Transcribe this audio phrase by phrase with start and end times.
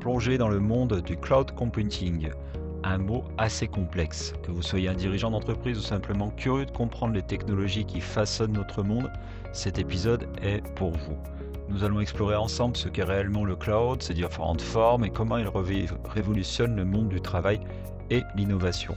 [0.00, 2.30] plonger dans le monde du cloud computing.
[2.82, 4.32] Un mot assez complexe.
[4.42, 8.54] Que vous soyez un dirigeant d'entreprise ou simplement curieux de comprendre les technologies qui façonnent
[8.54, 9.12] notre monde,
[9.52, 11.18] cet épisode est pour vous.
[11.68, 15.48] Nous allons explorer ensemble ce qu'est réellement le cloud, ses différentes formes et comment il
[16.04, 17.60] révolutionne le monde du travail
[18.08, 18.96] et l'innovation.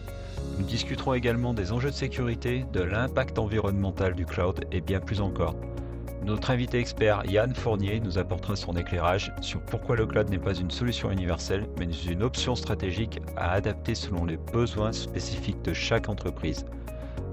[0.57, 5.21] Nous discuterons également des enjeux de sécurité, de l'impact environnemental du cloud et bien plus
[5.21, 5.55] encore.
[6.25, 10.53] Notre invité expert Yann Fournier nous apportera son éclairage sur pourquoi le cloud n'est pas
[10.53, 16.07] une solution universelle, mais une option stratégique à adapter selon les besoins spécifiques de chaque
[16.07, 16.65] entreprise.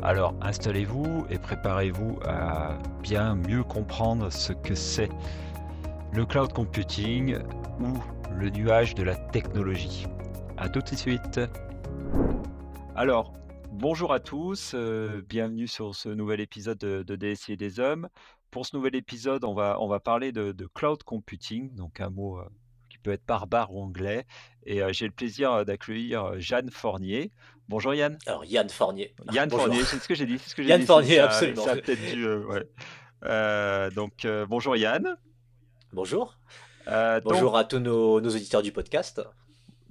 [0.02, 5.10] Alors installez-vous et préparez-vous à bien mieux comprendre ce que c'est
[6.12, 7.38] le cloud computing
[7.80, 7.96] ou
[8.34, 10.08] le nuage de la technologie.
[10.56, 11.38] A tout de suite.
[12.96, 13.32] Alors,
[13.70, 18.08] bonjour à tous, euh, bienvenue sur ce nouvel épisode de, de DSI des hommes.
[18.50, 22.38] Pour ce nouvel épisode, on va, on va parler de, cloud computing, donc un mot
[22.38, 22.44] euh,
[22.88, 24.26] qui peut être barbare ou anglais.
[24.66, 27.30] Et euh, j'ai le plaisir euh, d'accueillir Jeanne Fornier.
[27.68, 28.18] Bonjour Yann.
[28.26, 29.14] Alors Yann Fornier.
[29.32, 30.38] Yann Fornier, c'est ce que j'ai dit.
[30.38, 31.62] Ce que Yann dit, Fornier, absolument.
[31.62, 35.16] Ça, peut-être dû, donc bonjour Yann.
[35.92, 36.36] Bonjour.
[37.24, 39.22] bonjour à tous nos, auditeurs du podcast.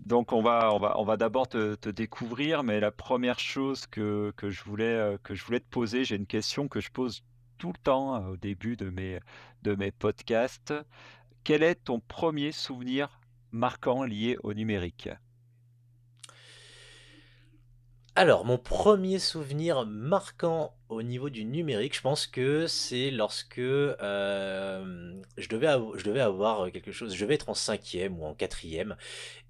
[0.06, 3.86] Donc on va, on va, on va d'abord te, te, découvrir, mais la première chose
[3.86, 7.24] que, que, je voulais, que je voulais te poser, j'ai une question que je pose
[7.60, 10.74] tout le temps au début de mes, podcasts.
[11.44, 13.20] Quel est ton premier souvenir
[13.52, 15.10] marquant lié au numérique?
[18.16, 23.90] Alors, mon premier souvenir marquant au niveau du numérique, je pense que c'est lorsque je,
[25.50, 28.98] devais je devais avoir quelque chose, je devais être en cinquième ou en quatrième,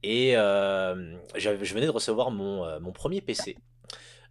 [0.03, 3.55] et je venais de recevoir mon, mon premier PC.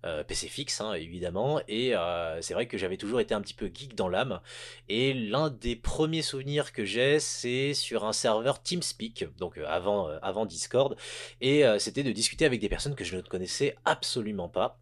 [0.06, 1.60] Euh, PC fixe hein, évidemment.
[1.66, 4.40] Et euh, c'est vrai que j'avais toujours été un petit peu geek dans l'âme.
[4.88, 10.08] Et l'un des premiers souvenirs que j'ai c'est sur un serveur TeamSpeak donc euh, avant,
[10.22, 10.96] avant Discord.
[11.40, 14.78] Et c'était de discuter avec des personnes que je ne connaissais absolument pas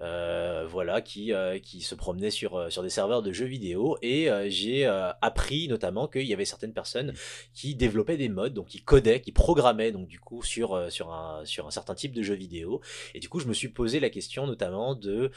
[0.00, 3.98] euh, voilà, qui, euh, qui se promenait sur, euh, sur des serveurs de jeux vidéo.
[4.02, 4.86] Et j'ai
[5.20, 7.12] appris notamment qu'il y avait certaines personnes
[7.52, 11.44] qui développaient des modes, donc qui codaient, qui programmaient, donc du coup, sur, sur, un,
[11.44, 12.80] sur un certain type de jeux vidéo.
[13.14, 15.30] Et du coup, je me suis posé la question notamment de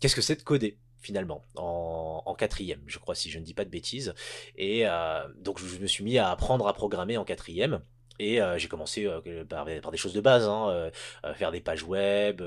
[0.00, 3.54] qu'est-ce que c'est de coder finalement en, en, quatrième je crois si je ne dis
[3.54, 4.14] pas de bêtises
[4.56, 4.84] et
[5.36, 7.80] donc je me suis mis à apprendre à programmer en quatrième
[8.18, 10.68] et euh, j'ai commencé euh, par, des choses de base, hein,
[11.24, 12.42] euh, faire des pages web,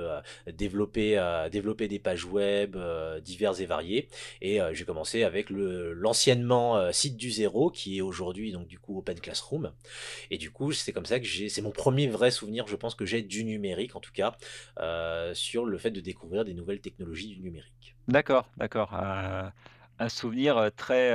[0.47, 1.19] développer,
[1.51, 2.77] développer des pages web
[3.23, 4.09] diverses et variées.
[4.41, 9.19] Et j'ai commencé avec l'anciennement site du zéro, qui est aujourd'hui donc du coup Open
[9.19, 9.71] Classroom.
[10.29, 12.95] Et du coup, c'est comme ça que j'ai, c'est mon premier vrai souvenir, je pense
[12.95, 14.35] que j'ai du numérique en tout cas,
[15.33, 17.95] sur le fait de découvrir des nouvelles technologies du numérique.
[18.07, 18.93] D'accord, d'accord.
[18.93, 21.13] un souvenir très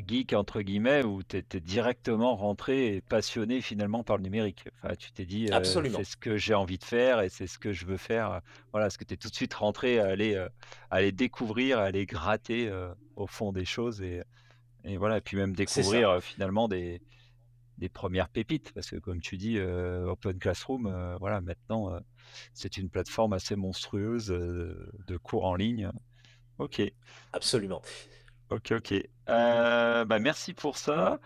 [0.00, 4.64] geek entre guillemets où tu étais directement rentré et passionné finalement par le numérique.
[4.82, 7.58] Enfin, tu t'es dit euh, c'est ce que j'ai envie de faire et c'est ce
[7.58, 8.40] que je veux faire.
[8.72, 10.48] Voilà, ce que tu es tout de suite rentré à aller, euh,
[10.90, 14.22] aller découvrir, à aller gratter euh, au fond des choses et,
[14.84, 17.00] et voilà, et puis même découvrir finalement des,
[17.78, 22.00] des premières pépites parce que comme tu dis Open Classroom voilà, maintenant
[22.54, 25.90] c'est une plateforme assez monstrueuse de cours en ligne.
[26.58, 26.82] OK.
[27.32, 27.82] Absolument.
[28.50, 28.94] Ok, ok.
[29.28, 31.18] Euh, bah, merci pour ça.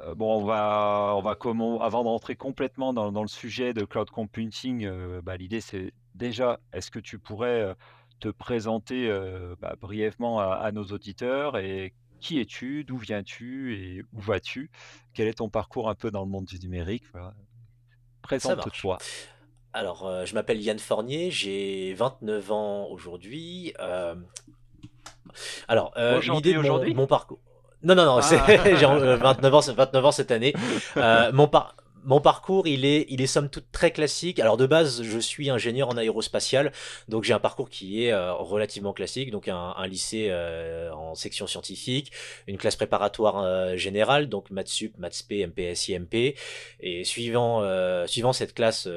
[0.00, 3.84] Euh, bon, on va, on va comment, avant d'entrer complètement dans, dans le sujet de
[3.84, 7.74] cloud computing, euh, bah, l'idée c'est déjà, est-ce que tu pourrais
[8.20, 9.08] te présenter
[9.60, 14.70] bah, brièvement à, nos auditeurs et qui es-tu, d'où viens-tu et où vas-tu?
[15.14, 17.04] Quel est ton parcours un peu dans le monde du numérique?
[18.22, 18.98] Présente-toi.
[19.72, 23.72] Alors, je m'appelle Yann Fornier, j'ai 29 ans aujourd'hui.
[25.68, 27.38] Alors, euh, l'idée de mon, mon, parcours.
[27.82, 28.46] Non, non, non, ah.
[28.76, 30.54] j'ai 29 ans, 29 ans cette année.
[30.96, 34.40] Euh, mon, par mon parcours, il est, somme toute très classique.
[34.40, 36.72] Alors de base, je suis ingénieur en aérospatial,
[37.08, 39.30] donc j'ai un parcours qui est euh, relativement classique.
[39.30, 42.12] Donc un, lycée euh, en section scientifique,
[42.46, 46.34] une classe préparatoire euh, générale, donc maths sup, maths p, MPS, IMP.
[46.80, 47.62] Et suivant,
[48.32, 48.88] cette classe,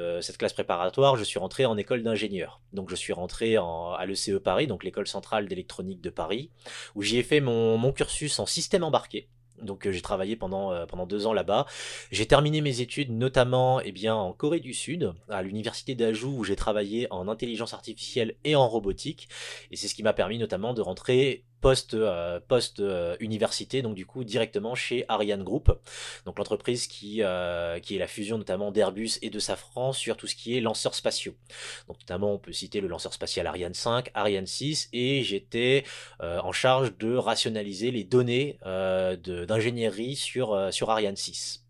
[0.54, 2.60] préparatoire, je suis rentré en école d'ingénieur.
[2.72, 6.50] Donc je suis rentré en, à l'ECE Paris, donc l'école centrale d'électronique de Paris,
[6.94, 9.28] où j'y ai fait mon cursus en système embarqué.
[9.62, 11.66] Donc euh, j'ai travaillé pendant, euh, pendant deux ans là-bas.
[12.10, 16.44] J'ai terminé mes études notamment eh bien, en Corée du Sud, à l'université d'Ajou où
[16.44, 19.28] j'ai travaillé en intelligence artificielle et en robotique.
[19.70, 22.40] Et c'est ce qui m'a permis notamment de rentrer post, euh,
[22.80, 25.72] euh, université, donc du coup directement chez Ariane Group,
[26.26, 30.26] donc l'entreprise qui, euh, qui est la fusion notamment d'Airbus et de Safran sur tout
[30.26, 31.34] ce qui est lanceurs spatiaux.
[31.88, 35.84] Donc notamment on peut citer le lanceur spatial Ariane 5, Ariane 6, et j'étais
[36.20, 41.64] en charge de rationaliser les données d'ingénierie sur, sur Ariane 6.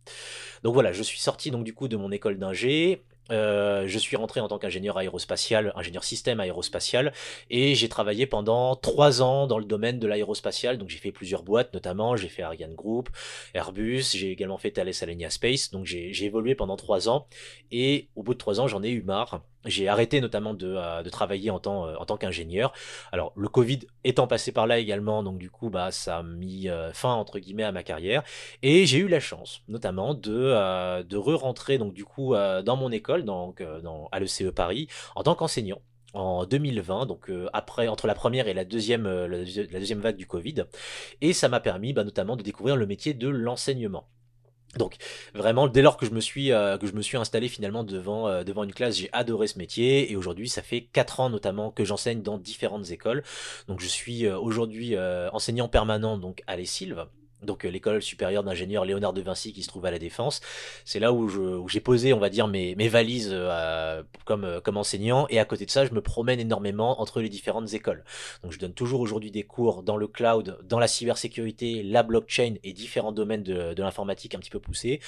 [0.62, 3.02] Donc voilà, je suis sorti donc du coup de mon école d'ingé.
[3.30, 7.12] Euh, je suis rentré en tant qu'ingénieur aérospatial, ingénieur système aérospatial,
[7.50, 10.78] et j'ai travaillé pendant trois ans dans le domaine de l'aérospatial.
[10.78, 13.08] Donc j'ai fait plusieurs boîtes, notamment j'ai fait Ariane Group,
[13.54, 15.70] Airbus, j'ai également fait Thales Alenia Space.
[15.70, 17.26] Donc j'ai évolué pendant trois ans,
[17.70, 19.42] et au bout de trois ans j'en ai eu marre.
[19.64, 22.72] J'ai arrêté notamment de, euh, travailler en tant, euh, en tant qu'ingénieur.
[23.12, 26.68] Alors le Covid étant passé par là également, donc du coup bah ça a mis
[26.68, 28.22] euh, fin entre guillemets à ma carrière.
[28.62, 30.52] Et j'ai eu la chance notamment de,
[31.16, 33.62] re-rentrer donc du coup dans mon école, donc
[34.12, 35.80] à l'ECE Paris, en tant qu'enseignant
[36.14, 40.64] en 2020, donc après entre la première et la deuxième, la, deuxième vague du Covid,
[41.20, 44.06] et ça m'a permis bah, notamment de découvrir le métier de l'enseignement.
[44.78, 44.96] Donc
[45.34, 48.28] vraiment, dès lors que je me suis, euh, que je me suis installé finalement devant,
[48.28, 51.70] euh, devant une classe, j'ai adoré ce métier et aujourd'hui ça fait 4 ans notamment
[51.70, 53.22] que j'enseigne dans différentes écoles.
[53.68, 54.96] Donc je suis euh, aujourd'hui
[55.32, 57.06] enseignant permanent donc à Les Sylves
[57.42, 60.40] donc euh, l'école supérieure d'ingénieur Léonard de Vinci qui se trouve à la Défense.
[60.84, 65.26] C'est là où, j'ai posé, on va dire, mes, valises euh, comme, euh, comme enseignant.
[65.30, 68.04] Et à côté de ça, je me promène énormément entre les différentes écoles.
[68.42, 72.54] Donc je donne toujours aujourd'hui des cours dans le cloud, dans la cybersécurité, la blockchain
[72.62, 75.00] et différents domaines de l'informatique un petit peu poussés.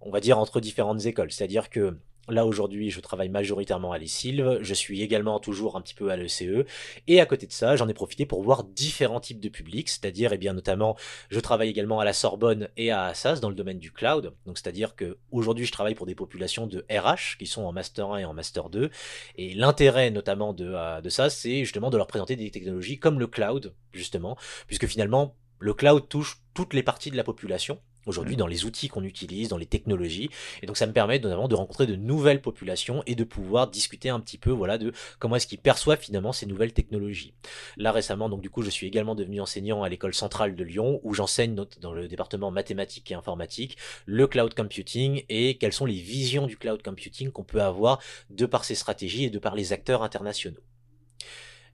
[0.00, 1.30] On va dire entre différentes écoles.
[1.30, 1.96] C'est-à-dire que
[2.30, 6.16] Là aujourd'hui, je travaille majoritairement à l'ESILV, je suis également toujours un petit peu à
[6.16, 6.64] l'ECE,
[7.08, 10.32] et à côté de ça, j'en ai profité pour voir différents types de publics, c'est-à-dire,
[10.32, 10.96] et eh bien notamment,
[11.28, 14.58] je travaille également à la Sorbonne et à Assas dans le domaine du cloud, donc
[14.58, 18.18] c'est-à-dire que aujourd'hui, je travaille pour des populations de RH qui sont en master 1
[18.18, 18.90] et en master 2,
[19.36, 23.18] et l'intérêt notamment de, euh, de ça, c'est justement de leur présenter des technologies comme
[23.18, 24.36] le cloud, justement,
[24.68, 28.88] puisque finalement, le cloud touche toutes les parties de la population, aujourd'hui dans les outils
[28.88, 30.30] qu'on utilise, dans les technologies.
[30.62, 34.08] Et donc ça me permet notamment de rencontrer de nouvelles populations et de pouvoir discuter
[34.08, 37.34] un petit peu voilà, de comment est-ce qu'ils perçoivent finalement ces nouvelles technologies.
[37.76, 41.00] Là récemment, donc du coup, je suis également devenu enseignant à l'école centrale de Lyon
[41.02, 43.76] où j'enseigne dans le département mathématiques et informatique
[44.06, 48.00] le cloud computing et quelles sont les visions du cloud computing qu'on peut avoir
[48.30, 50.60] de par ses stratégies et de par les acteurs internationaux.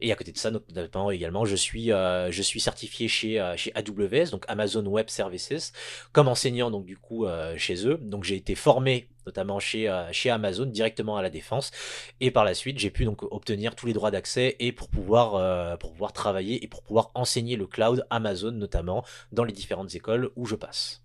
[0.00, 3.56] Et à côté de ça, notamment également, je suis, euh, je suis certifié chez, euh,
[3.56, 5.72] chez AWS, donc Amazon Web Services,
[6.12, 7.98] comme enseignant donc du coup euh, chez eux.
[8.02, 11.72] Donc j'ai été formé notamment chez, chez Amazon directement à la défense.
[12.20, 15.78] Et par la suite, j'ai pu donc obtenir tous les droits d'accès et pour pouvoir,
[15.78, 20.30] pour pouvoir travailler et pour pouvoir enseigner le cloud Amazon notamment dans les différentes écoles
[20.36, 21.02] où je passe.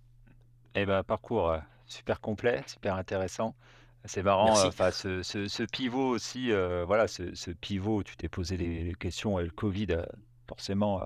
[0.76, 1.52] Eh ben parcours
[1.88, 3.56] super complet, super intéressant.
[4.04, 6.50] C'est marrant, enfin ce ce pivot aussi,
[6.86, 9.98] voilà, ce ce pivot tu t'es posé les questions et le covid,
[10.48, 11.02] forcément,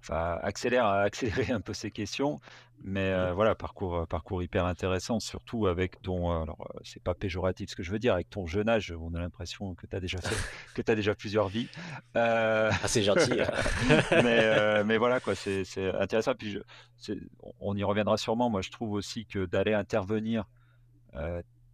[0.00, 2.40] enfin accélère a accéléré un peu ces questions.
[2.82, 7.82] Mais voilà, parcours, parcours hyper intéressant, surtout avec ton, alors, c'est pas péjoratif ce que
[7.82, 10.36] je veux dire, avec ton jeune âge, on a l'impression que tu as déjà fait
[10.74, 11.68] que tu as déjà plusieurs vies.
[12.14, 13.38] Ah, c'est gentil,
[14.10, 16.34] mais mais voilà quoi, c'est c'est intéressant.
[16.34, 16.58] Puis
[16.98, 17.14] je
[17.60, 18.50] on y reviendra sûrement.
[18.50, 20.44] Moi, je trouve aussi que d'aller intervenir,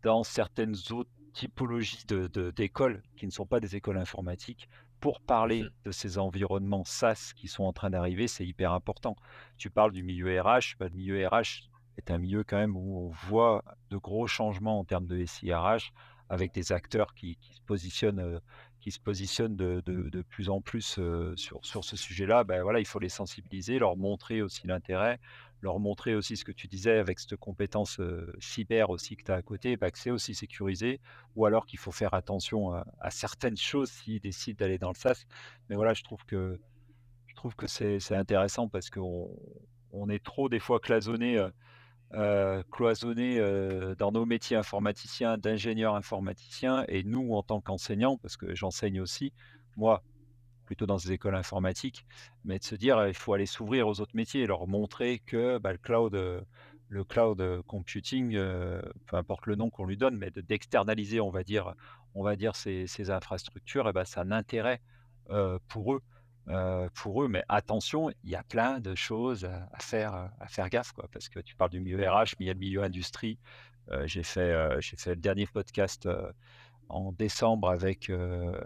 [0.03, 4.69] dans certaines autres typologies de, d'écoles qui ne sont pas des écoles informatiques
[5.01, 9.17] pour parler mmh de ces environnements SaaS qui sont en train d'arriver, c'est hyper important.
[9.57, 11.69] Tu parles du milieu RH, bah, le milieu RH
[11.99, 15.93] est un milieu quand même où on voit de gros changements en termes de SIRH
[16.29, 18.39] avec des acteurs qui, se positionnent, euh,
[18.81, 22.45] qui se positionnent de, de, plus en plus euh, sur, sur ce sujet-là.
[22.45, 25.21] Ben voilà, il faut les sensibiliser, leur montrer aussi l'intérêt,
[25.63, 28.01] leur montrer aussi ce que tu disais avec cette compétence
[28.41, 31.01] cyber aussi que tu as à côté, bah, que c'est aussi sécurisé,
[31.37, 35.25] ou alors qu'il faut faire attention à, certaines choses s'ils décident d'aller dans le SaaS.
[35.69, 36.61] Mais voilà, je trouve que,
[37.27, 39.31] je trouve que c'est, intéressant parce qu'on
[39.93, 41.39] on est trop des fois cloisonné,
[42.71, 43.39] cloisonné
[43.99, 49.33] dans nos métiers informaticiens, d'ingénieurs informaticiens, et nous en tant qu'enseignants, parce que j'enseigne aussi,
[49.77, 50.03] moi,
[50.65, 52.07] plutôt dans des écoles informatiques,
[52.45, 55.59] mais de se dire il faut aller s'ouvrir aux autres métiers et leur montrer que
[55.59, 56.15] bah, le cloud,
[56.89, 61.75] le cloud computing, peu importe le nom qu'on lui donne, mais d'externaliser, on va dire,
[62.15, 64.81] on va dire ces, infrastructures, et ben, ça a un intérêt
[65.69, 66.03] pour eux.
[66.95, 70.93] pour eux, mais attention, il y a plein de choses à faire, à faire gaffe,
[71.13, 73.39] parce que tu parles du milieu RH, mais il y a le milieu industrie.
[74.05, 76.09] j'ai fait, j'ai fait le dernier podcast
[76.93, 78.11] en décembre avec,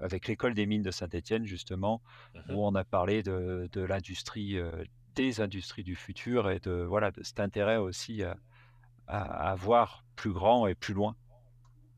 [0.02, 2.02] avec l'école des mines de Saint-Étienne, justement,
[2.35, 4.59] mmh où on a parlé de, de l'industrie,
[5.14, 8.37] des industries du futur et de, voilà, de cet intérêt aussi à,
[9.06, 11.16] à, voir plus grand et plus loin.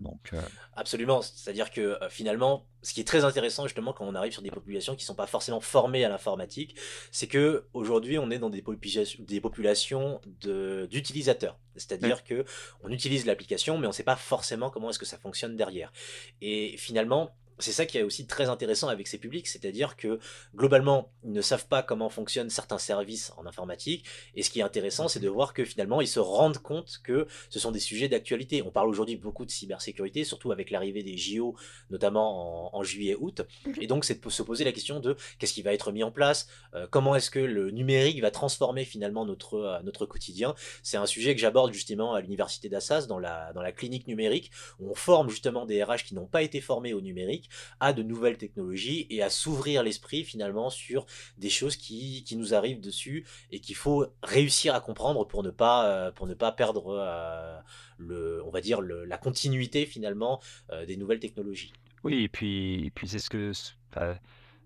[0.00, 0.32] Donc,
[0.74, 4.50] Absolument, c'est-à-dire que finalement, ce qui est très intéressant justement quand on arrive sur des
[4.50, 6.76] populations qui ne sont pas forcément formées à l'informatique,
[7.10, 11.58] c'est que aujourd'hui on est dans des, populations, des populations d'utilisateurs.
[11.76, 12.44] C'est-à-dire que
[12.82, 15.92] on utilise l'application, mais on ne sait pas forcément comment est-ce que ça fonctionne derrière.
[16.40, 20.18] Et finalement, c'est ça qui est aussi très intéressant avec ces publics, c'est-à-dire que
[20.54, 24.62] globalement, ils ne savent pas comment fonctionnent certains services en informatique, et ce qui est
[24.62, 28.08] intéressant, c'est de voir que finalement, ils se rendent compte que ce sont des sujets
[28.08, 28.62] d'actualité.
[28.62, 31.56] On parle aujourd'hui beaucoup de cybersécurité, surtout avec l'arrivée des JO,
[31.90, 33.42] notamment en, juillet-août,
[33.80, 36.10] et donc c'est de se poser la question de qu'est-ce qui va être mis en
[36.10, 40.54] place, euh, comment est-ce que le numérique va transformer finalement notre, euh, notre quotidien.
[40.82, 44.50] C'est un sujet que j'aborde justement à l'université d'Assas, dans la, dans la clinique numérique,
[44.78, 47.47] où on forme justement des RH qui n'ont pas été formés au numérique,
[47.80, 52.54] à de nouvelles technologies et à s'ouvrir l'esprit finalement sur des choses qui, qui, nous
[52.54, 56.52] arrivent dessus et qu'il faut réussir à comprendre pour ne pas, euh, pour ne pas
[56.52, 57.58] perdre euh,
[57.98, 60.40] le, on va dire la continuité finalement
[60.70, 61.72] euh, des nouvelles technologies.
[62.04, 63.52] Oui, et puis, puis c'est ce que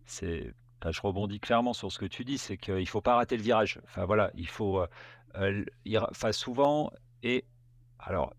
[0.07, 0.55] c'est
[0.91, 3.43] je rebondis clairement sur ce que tu dis, c'est qu'il ne faut pas rater le
[3.43, 3.81] virage.
[3.85, 4.85] Enfin voilà, il faut,
[5.33, 6.91] enfin souvent,
[7.23, 7.45] et
[8.01, 8.35] alors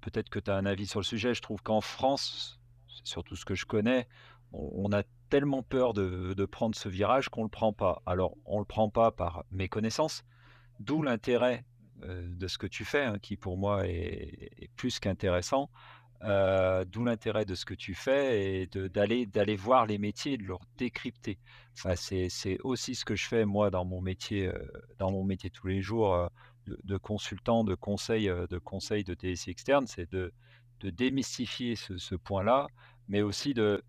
[0.00, 2.58] peut-être que tu as un avis sur le sujet, je trouve qu'en France,
[3.04, 4.06] surtout ce que je connais,
[4.52, 8.02] on, a tellement peur de, prendre ce virage qu'on ne le prend pas.
[8.06, 10.24] Alors, on ne le prend pas par méconnaissance,
[10.80, 11.64] d'où l'intérêt
[12.04, 15.70] euh, de ce que tu fais, hein, qui pour moi est, plus qu'intéressant.
[16.22, 20.60] Euh, d'où l'intérêt de ce que tu fais et d'aller voir les métiers, de leur
[20.78, 21.38] décrypter.
[21.74, 24.58] Enfin, c'est aussi ce que je fais moi dans mon métier, euh,
[24.98, 26.30] dans mon métier tous les jours
[26.66, 30.32] de, consultant, de conseil, de conseil de TSI externe, c'est de,
[30.80, 32.68] de démystifier ce point-là
[33.08, 33.82] mais aussi de,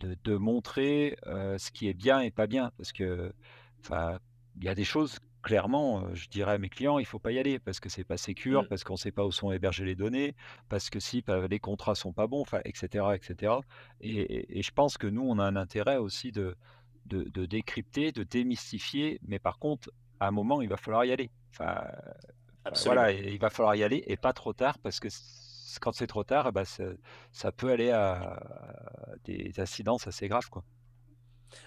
[0.00, 2.70] de, montrer ce qui est bien et pas bien.
[2.76, 3.32] Parce que,
[3.90, 7.32] il y a des choses, clairement, je dirais à mes clients, il ne faut pas
[7.32, 8.68] y aller parce que c'est pas sécure, mmh.
[8.68, 10.34] parce qu'on ne sait pas où sont hébergées les données,
[10.68, 13.54] parce que si les contrats sont pas bons, etc., etc.
[14.00, 16.56] Et, et, je pense que nous, on a un intérêt aussi de,
[17.06, 21.12] de, de, décrypter, de démystifier, mais par contre, à un moment, il va falloir y
[21.12, 21.30] aller.
[21.50, 21.82] Enfin,
[22.84, 25.08] voilà, il va falloir y aller et pas trop tard parce que
[25.80, 28.40] quand c'est trop tard, bah, ça, peut aller à
[29.24, 30.48] des incidences assez graves.
[30.50, 30.64] Quoi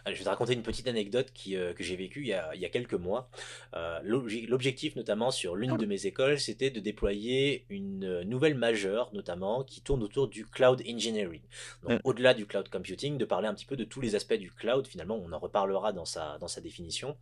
[0.06, 2.54] je vais te raconter une petite anecdote qui, euh, que j'ai vécue il y, a,
[2.56, 3.30] il y a quelques mois.
[3.76, 9.64] Euh, l'objectif notamment sur l'une de mes écoles, c'était de déployer une nouvelle majeure notamment
[9.64, 11.42] qui tourne autour du cloud engineering.
[11.88, 14.52] Donc au-delà du cloud computing, de parler un petit peu de tous les aspects du
[14.52, 14.88] cloud.
[14.88, 17.18] Finalement, on en reparlera dans sa, dans sa définition.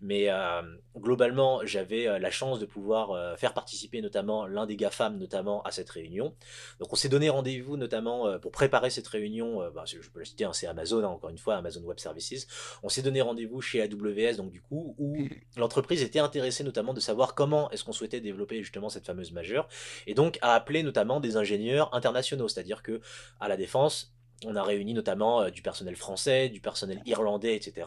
[0.00, 0.62] Mais euh,
[0.96, 5.90] globalement, j'avais la chance de pouvoir faire participer notamment l'un des GAFAM notamment à cette
[5.90, 6.34] réunion.
[6.78, 9.70] Donc on s'est donné rendez-vous notamment pour préparer cette réunion.
[9.74, 12.46] Bah, je peux la citer, hein, c'est Amazon, hein, encore une fois, Amazon Web Services.
[12.82, 15.28] On s'est donné rendez-vous chez AWS, donc du coup, où mm.
[15.56, 19.68] l'entreprise était intéressée notamment de savoir comment est-ce qu'on souhaitait développer justement cette fameuse majeure,
[20.06, 23.00] et donc a appelé notamment des ingénieurs internationaux, c'est-à-dire que
[23.38, 24.14] à la défense,
[24.44, 27.86] on a réuni notamment euh, du personnel français, du personnel irlandais, etc.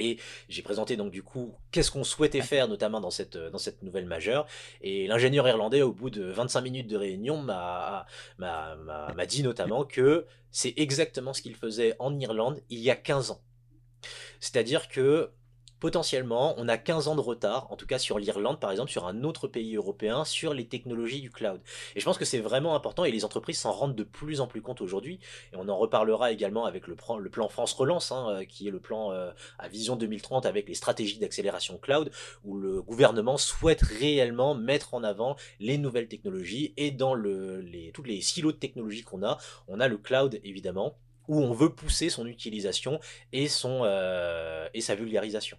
[0.00, 3.82] Et j'ai présenté donc du coup qu'est-ce qu'on souhaitait faire notamment dans cette, dans cette
[3.82, 4.46] nouvelle majeure.
[4.80, 8.06] Et l'ingénieur irlandais, au bout de 25 minutes de réunion, m'a
[9.28, 13.40] dit notamment que c'est exactement ce qu'il faisait en Irlande il y a 15 ans.
[14.40, 15.30] C'est-à-dire que
[15.84, 19.06] potentiellement, on a 15 ans de retard, en tout cas sur l'Irlande par exemple, sur
[19.06, 21.60] un autre pays européen, sur les technologies du cloud.
[21.94, 24.46] Et je pense que c'est vraiment important et les entreprises s'en rendent de plus en
[24.46, 25.20] plus compte aujourd'hui.
[25.52, 28.80] Et on en reparlera également avec le, plan, France Relance, hein, euh, qui est le
[28.80, 32.10] plan euh, à vision 2030 avec les stratégies d'accélération cloud,
[32.44, 37.92] où le gouvernement souhaite réellement mettre en avant les nouvelles technologies et dans le, les,
[37.92, 39.36] tous les silos de technologies qu'on a,
[39.68, 40.96] on a le cloud évidemment
[41.28, 43.00] où on veut pousser son utilisation
[43.32, 45.58] et, euh, et sa vulgarisation.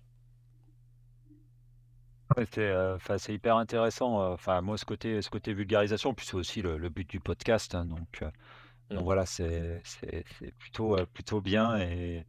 [2.37, 4.21] Euh, c'est hyper intéressant.
[4.21, 7.75] Euh, enfin, moi, ce côté, ce côté vulgarisation, puis c'est aussi le, but du podcast.
[7.75, 8.29] Hein, donc, euh,
[8.89, 9.03] donc mmh.
[9.03, 9.81] voilà, c'est
[10.59, 11.77] plutôt, plutôt bien.
[11.79, 12.25] Et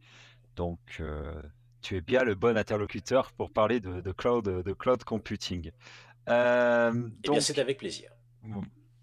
[0.55, 0.79] donc,
[1.81, 5.71] tu es bien le bon interlocuteur pour parler de, cloud, de cloud computing.
[6.27, 6.91] Eh
[7.23, 8.09] bien, c'est avec plaisir.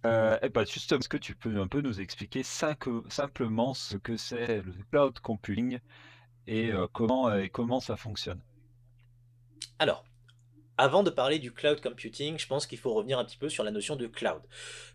[0.04, 4.62] eh ben, justement, est-ce que tu peux un peu nous expliquer simplement ce que c'est
[4.62, 5.78] le cloud computing
[6.46, 8.40] et comment, et comment ça fonctionne?
[9.78, 10.04] Alors,
[10.76, 13.64] avant de parler du cloud computing, je pense qu'il faut revenir un petit peu sur
[13.64, 14.42] la notion de cloud.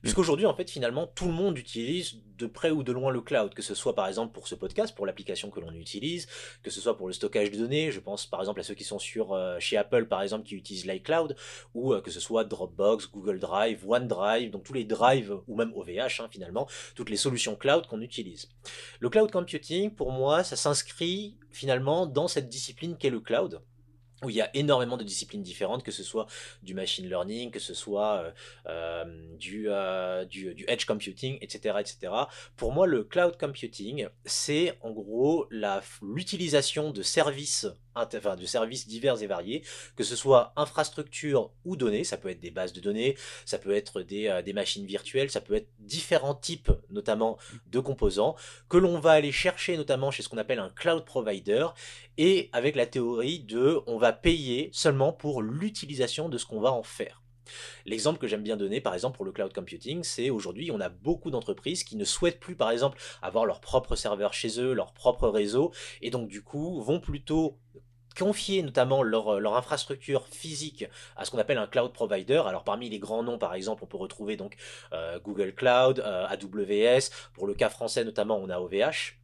[0.01, 3.53] Puisqu'aujourd'hui, en fait, finalement, tout le monde utilise de près ou de loin le cloud,
[3.53, 6.27] que ce soit par exemple pour ce podcast, pour l'application que l'on utilise,
[6.63, 8.85] que ce soit pour le stockage de données, je pense par exemple à ceux qui
[8.85, 11.35] sont sur euh, chez Apple par exemple qui utilisent l'iCloud,
[11.73, 15.73] ou euh, que ce soit Dropbox, Google Drive, OneDrive, donc tous les drives, ou même
[15.75, 18.49] OVH hein, finalement, toutes les solutions cloud qu'on utilise.
[18.99, 23.61] Le cloud computing, pour moi, ça s'inscrit finalement dans cette discipline qu'est le cloud
[24.23, 26.27] où il y a énormément de disciplines différentes, que ce soit
[26.63, 28.31] du machine learning, que ce soit euh,
[28.67, 32.13] euh, du, euh, du, du, edge computing, etc., etc.
[32.55, 35.47] Pour moi, le cloud computing, c'est en gros
[36.01, 37.67] l'utilisation de services
[38.13, 39.63] enfin, de services divers et variés,
[39.95, 43.15] que ce soit infrastructure ou données, ça peut être des bases de données,
[43.45, 47.37] ça peut être des, euh, des machines virtuelles, ça peut être différents types, notamment
[47.67, 48.35] de composants,
[48.67, 51.67] que l'on va aller chercher notamment chez ce qu'on appelle un cloud provider,
[52.17, 56.71] et avec la théorie de on va payer seulement pour l'utilisation de ce qu'on va
[56.71, 57.21] en faire.
[57.85, 60.89] L'exemple que j'aime bien donner, par exemple, pour le cloud computing, c'est aujourd'hui, on a
[60.89, 64.93] beaucoup d'entreprises qui ne souhaitent plus, par exemple, avoir leur propre serveur chez eux, leur
[64.93, 67.57] propre réseau, et donc du coup, vont plutôt
[68.19, 70.85] confier notamment leur, leur, infrastructure physique
[71.15, 72.41] à ce qu'on appelle un cloud provider.
[72.45, 74.55] Alors parmi les grands noms, par exemple, on peut retrouver donc
[74.93, 77.09] euh, Google Cloud, euh, AWS.
[77.33, 79.19] Pour le cas français notamment, on a OVH.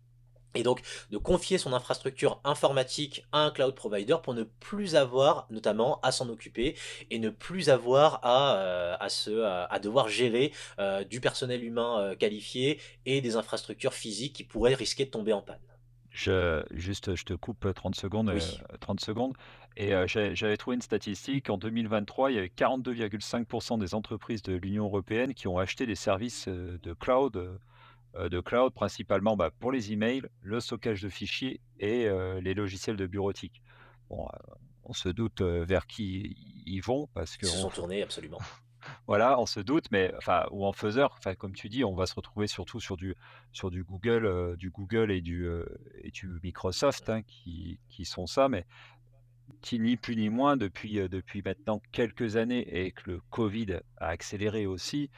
[0.56, 5.48] Et donc de confier son infrastructure informatique à un cloud provider pour ne plus avoir
[5.50, 6.76] notamment à s'en occuper
[7.12, 13.22] et ne plus avoir à, euh, devoir gérer euh, du personnel humain euh, qualifié et
[13.22, 15.60] des infrastructures physiques qui pourraient risquer de tomber en panne.
[16.16, 18.34] Je, juste, je te coupe 30 secondes.
[18.80, 19.34] 30 secondes.
[19.76, 21.50] Et j'avais trouvé une statistique.
[21.50, 25.96] En 2023, il y avait 42,5% des entreprises de l'Union européenne qui ont acheté des
[25.96, 27.60] services de cloud
[28.18, 32.54] euh, de cloud, principalement bah, pour les emails, le stockage de fichiers et euh, les
[32.54, 33.62] logiciels de bureautique.
[34.10, 34.54] Bon, euh,
[34.86, 38.40] on se doute vers qui ils vont parce que Ils se sont tournés, absolument.
[39.08, 42.06] Voilà, on se doute, mais enfin, ou en faiseur, enfin, comme tu dis, on va
[42.06, 43.16] se retrouver surtout sur du
[43.52, 45.48] sur du Google, du Google et du
[46.02, 48.66] et du Microsoft hein, qui, qui sont ça, mais
[49.62, 54.08] qui ni plus ni moins depuis depuis maintenant quelques années et que le Covid a
[54.08, 55.10] accéléré aussi,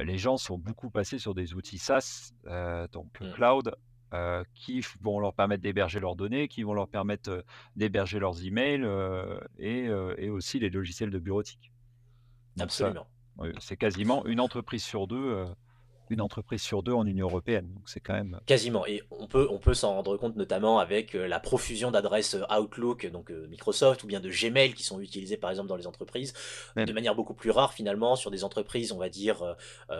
[0.00, 2.32] les gens sont beaucoup passés sur des outils SaaS,
[2.92, 3.32] donc mmh.
[3.32, 3.74] cloud,
[4.54, 7.44] qui vont leur permettre d'héberger leurs données, qui vont leur permettre
[7.76, 8.86] d'héberger leurs emails
[9.58, 9.86] et,
[10.18, 11.72] et, aussi les logiciels de bureautique.
[12.58, 13.06] Absolument.
[13.58, 15.44] C'est quasiment une entreprise sur deux
[16.10, 17.68] une entreprise sur deux en Union européenne.
[17.74, 18.86] Donc c'est quand même quasiment.
[18.86, 22.58] Et on peut on peut s'en rendre compte notamment avec euh, la profusion d'adresses euh,
[22.58, 25.86] Outlook, donc euh, Microsoft, ou bien de Gmail qui sont utilisées par exemple dans les
[25.86, 26.32] entreprises,
[26.76, 29.56] de manière beaucoup plus rare finalement sur des entreprises, on va dire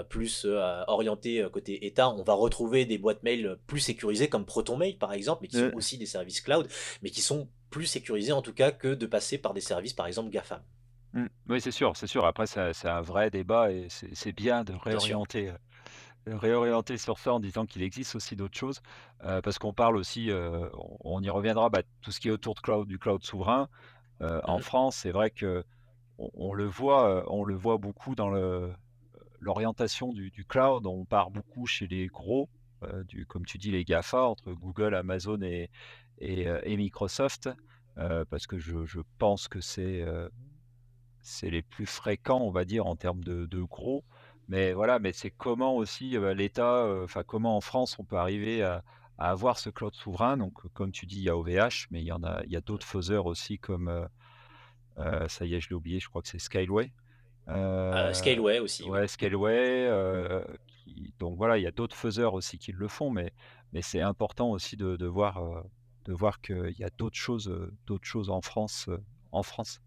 [0.09, 0.47] plus
[0.87, 2.11] orientées côté État.
[2.11, 5.73] On va retrouver des boîtes mail plus sécurisées comme ProtonMail par exemple, mais qui sont
[5.75, 6.69] aussi des services cloud,
[7.03, 10.07] mais qui sont plus sécurisés en tout cas que de passer par des services par
[10.07, 10.61] exemple GAFAM.
[11.15, 11.27] Mmh.
[11.49, 12.27] Oui, c'est sûr, c'est sûr.
[12.27, 15.53] Après, c'est un vrai débat et c'est bien de réorienter
[16.27, 18.81] réorienter sur ça en disant qu'il existe aussi d'autres choses,
[19.21, 20.31] parce qu'on parle aussi,
[21.01, 23.69] on y reviendra, bah, tout ce qui est autour de cloud, du cloud souverain.
[24.21, 25.65] en mmh France, c'est vrai que
[26.19, 28.31] on le voit, on le voit beaucoup dans
[29.41, 30.87] l'orientation du du cloud.
[30.87, 32.49] On part beaucoup chez les gros,
[33.07, 35.71] du comme tu dis, les GAFA, entre Google, Amazon et
[36.19, 37.51] et Microsoft,
[37.97, 40.05] parce que je je pense que c'est,
[41.25, 44.05] c'est les plus fréquents, on va dire, en termes de de gros.
[44.49, 48.85] Mais voilà, mais c'est comment aussi l'État, enfin comment en France on peut arriver à,
[49.19, 50.37] avoir ce cloud souverain.
[50.37, 52.57] Donc comme tu dis, il y a OVH, mais il y en a, il y
[52.57, 54.09] a d'autres faiseurs aussi comme
[54.97, 56.93] ça y est, je l'ai oublié, je crois que c'est Skyway.
[57.49, 58.85] Euh, Scaleway aussi.
[58.89, 59.91] Ouais, Scaleway.
[61.19, 63.33] donc voilà, il y a d'autres faiseurs aussi qui le font, mais,
[63.73, 65.43] mais c'est important aussi de, de voir,
[66.05, 67.53] de voir qu'il y a d'autres choses,
[67.87, 68.89] d'autres choses en France,
[69.33, 69.81] en France.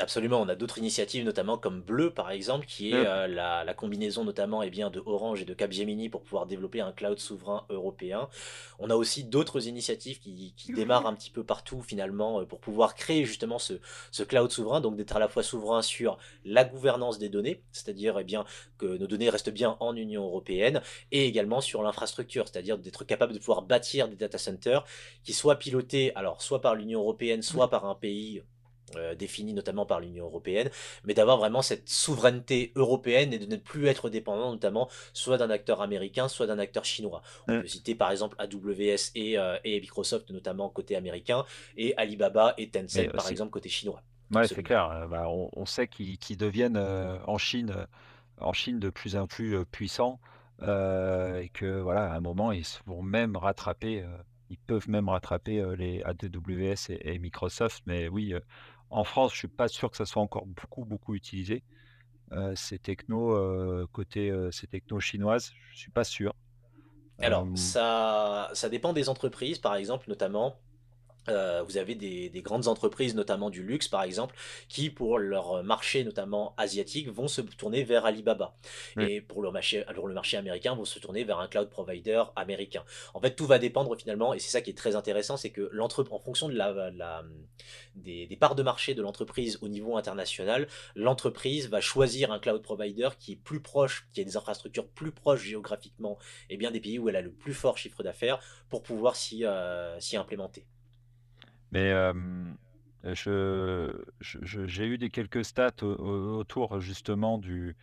[0.00, 4.24] Absolument, on a d'autres initiatives, notamment comme Bleu par exemple, qui est euh, la, combinaison
[4.24, 8.30] notamment eh bien, de Orange et de Capgemini pour pouvoir développer un cloud souverain européen.
[8.78, 12.94] On a aussi d'autres initiatives qui, démarrent un petit peu partout finalement euh, pour pouvoir
[12.94, 13.74] créer justement ce,
[14.22, 18.24] cloud souverain, donc d'être à la fois souverain sur la gouvernance des données, c'est-à-dire eh
[18.24, 18.46] bien
[18.78, 20.80] que nos données restent bien en Union européenne,
[21.12, 24.82] et également sur l'infrastructure, c'est-à-dire d'être capable de pouvoir bâtir des data centers
[25.24, 28.42] qui soient pilotés alors soit par l'Union européenne, soit par un pays
[28.96, 30.70] euh, définie notamment par l'Union européenne,
[31.04, 35.50] mais d'avoir vraiment cette souveraineté européenne et de ne plus être dépendant notamment soit d'un
[35.50, 37.22] acteur américain, soit d'un acteur chinois.
[37.48, 41.44] On peut citer par exemple AWS et, euh, et, Microsoft notamment côté américain,
[41.76, 44.02] et Alibaba et Tencent par exemple côté chinois.
[44.32, 44.90] Ouais, c'est clair.
[44.90, 47.74] Euh, bah, on, sait qu'ils deviennent en Chine,
[48.38, 50.20] en Chine de plus en plus puissants
[50.62, 54.04] et que voilà, à un moment ils vont même rattraper.
[54.50, 58.34] ils peuvent même rattraper les AWS et, Microsoft, mais oui,
[58.90, 61.62] en France, je suis pas sûr que ça soit encore beaucoup, beaucoup utilisé.
[62.32, 66.34] Euh, ces technos, euh, côté euh, ces technos chinoises, je suis pas sûr.
[67.18, 70.56] Alors, ça, ça dépend des entreprises, par exemple, notamment.
[71.30, 74.34] Euh, vous avez des, grandes entreprises, notamment du luxe par exemple,
[74.68, 78.54] qui pour leur marché notamment asiatique vont se tourner vers Alibaba.
[78.98, 82.84] Et pour le, marché, le marché américain vont se tourner vers un cloud provider américain.
[83.14, 85.70] En fait, tout va dépendre finalement, et c'est ça qui est très intéressant, c'est que
[86.10, 87.22] en fonction de la,
[87.94, 93.08] des, parts de marché de l'entreprise au niveau international, l'entreprise va choisir un cloud provider
[93.18, 96.98] qui est plus proche, qui a des infrastructures plus proches géographiquement, et bien des pays
[96.98, 100.66] où elle a le plus fort chiffre d'affaires pour pouvoir s'y euh, implémenter.
[101.72, 101.92] Mais
[103.04, 107.76] je, j'ai eu des quelques stats autour justement du,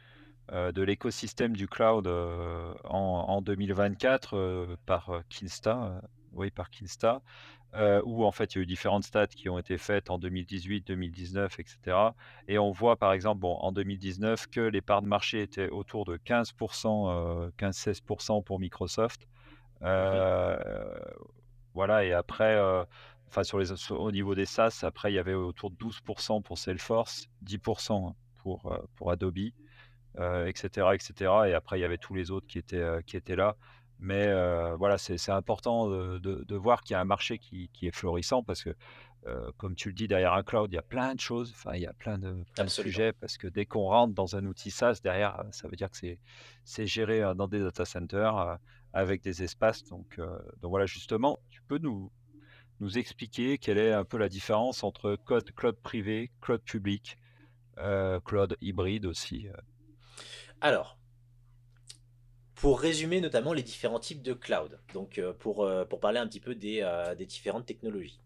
[0.52, 6.02] de l'écosystème du cloud en, en, 2024 par Kinsta,
[6.34, 7.21] oui par Kinsta,
[8.06, 10.88] où en fait il y a eu différentes stats qui ont été faites en 2018,
[10.88, 11.97] 2019, etc.
[12.47, 16.06] Et on voit par exemple bon, en 2019 que les parts de marché étaient autour
[16.06, 19.28] de 15%, 15-16% pour Microsoft.
[21.73, 22.60] Voilà, et après,
[23.28, 26.58] enfin sur les, au niveau des SaaS, après il y avait autour de 12% pour
[26.58, 29.52] Salesforce, 10% pour, pour Adobe,
[30.18, 31.13] etc., etc.
[31.48, 33.56] Et après il y avait tous les autres qui étaient, qui étaient là.
[34.00, 34.32] Mais
[34.76, 38.44] voilà, c'est important de, de, voir qu'il y a un marché qui, qui est florissant
[38.44, 38.76] parce que,
[39.58, 41.82] comme tu le dis, derrière un cloud, il y a plein de choses, enfin, il
[41.82, 44.72] y a plein de, plein de sujets parce que dès qu'on rentre dans un outil
[44.72, 45.98] SaaS, derrière, ça veut dire que
[46.63, 48.60] c'est géré dans des data centers
[48.94, 49.84] avec des espaces.
[49.86, 52.12] Donc, donc voilà, justement, tu peux nous,
[52.80, 57.18] nous expliquer quelle est un peu la différence entre cloud privé, cloud public,
[58.26, 59.48] cloud hybride aussi.
[60.62, 60.98] Alors,
[62.58, 66.28] pour résumer notamment les différents types de cloud, donc euh, pour, euh, pour parler un
[66.28, 68.20] petit peu des, euh, des, différentes technologies.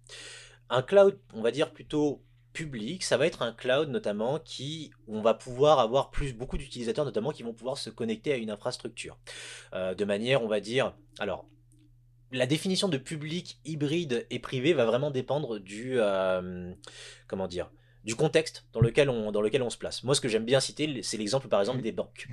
[0.70, 5.22] Un cloud, on va dire plutôt public, ça va être un cloud notamment qui, on
[5.22, 9.18] va pouvoir avoir plus, beaucoup d'utilisateurs notamment qui vont pouvoir se connecter à une infrastructure.
[9.74, 11.46] de manière, on va dire, alors
[12.32, 16.00] la définition de public, hybride et privé va vraiment dépendre du,
[17.28, 17.70] comment dire,
[18.04, 20.04] du contexte dans lequel, on, dans lequel on se place.
[20.04, 22.28] Moi, ce que j'aime bien citer, c'est l'exemple par exemple des banques.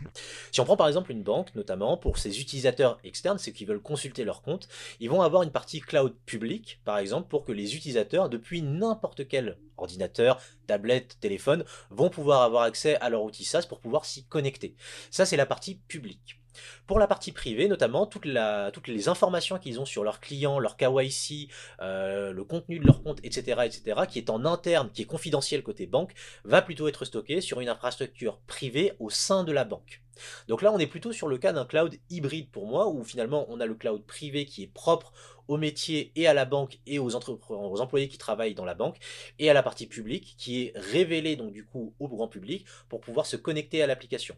[0.50, 3.82] Si on prend par exemple une banque, notamment pour ses utilisateurs externes, ceux qui veulent
[3.82, 4.68] consulter leur compte,
[5.00, 9.28] ils vont avoir une partie cloud publique, par exemple, pour que les utilisateurs, depuis n'importe
[9.28, 14.24] quel ordinateur, tablette, téléphone, vont pouvoir avoir accès à leur outil SaaS pour pouvoir s'y
[14.24, 14.74] connecter.
[15.10, 16.40] Ça, c'est la partie publique.
[16.86, 21.48] Pour la partie privée, notamment, toutes les informations qu'ils ont sur leurs clients, leur KYC,
[21.80, 25.62] euh, le contenu de leur compte, etc., etc., qui est en interne, qui est confidentiel
[25.62, 26.12] côté banque,
[26.44, 30.02] va plutôt être stocké sur une infrastructure privée au sein de la banque.
[30.48, 33.46] Donc là, on est plutôt sur le cas d'un cloud hybride pour moi, où finalement
[33.48, 35.12] on a le cloud privé qui est propre
[35.48, 38.98] au métier et à la banque et aux, aux, employés qui travaillent dans la banque,
[39.38, 43.00] et à la partie publique qui est révélée donc du coup au grand public pour
[43.00, 44.36] pouvoir se connecter à l'application.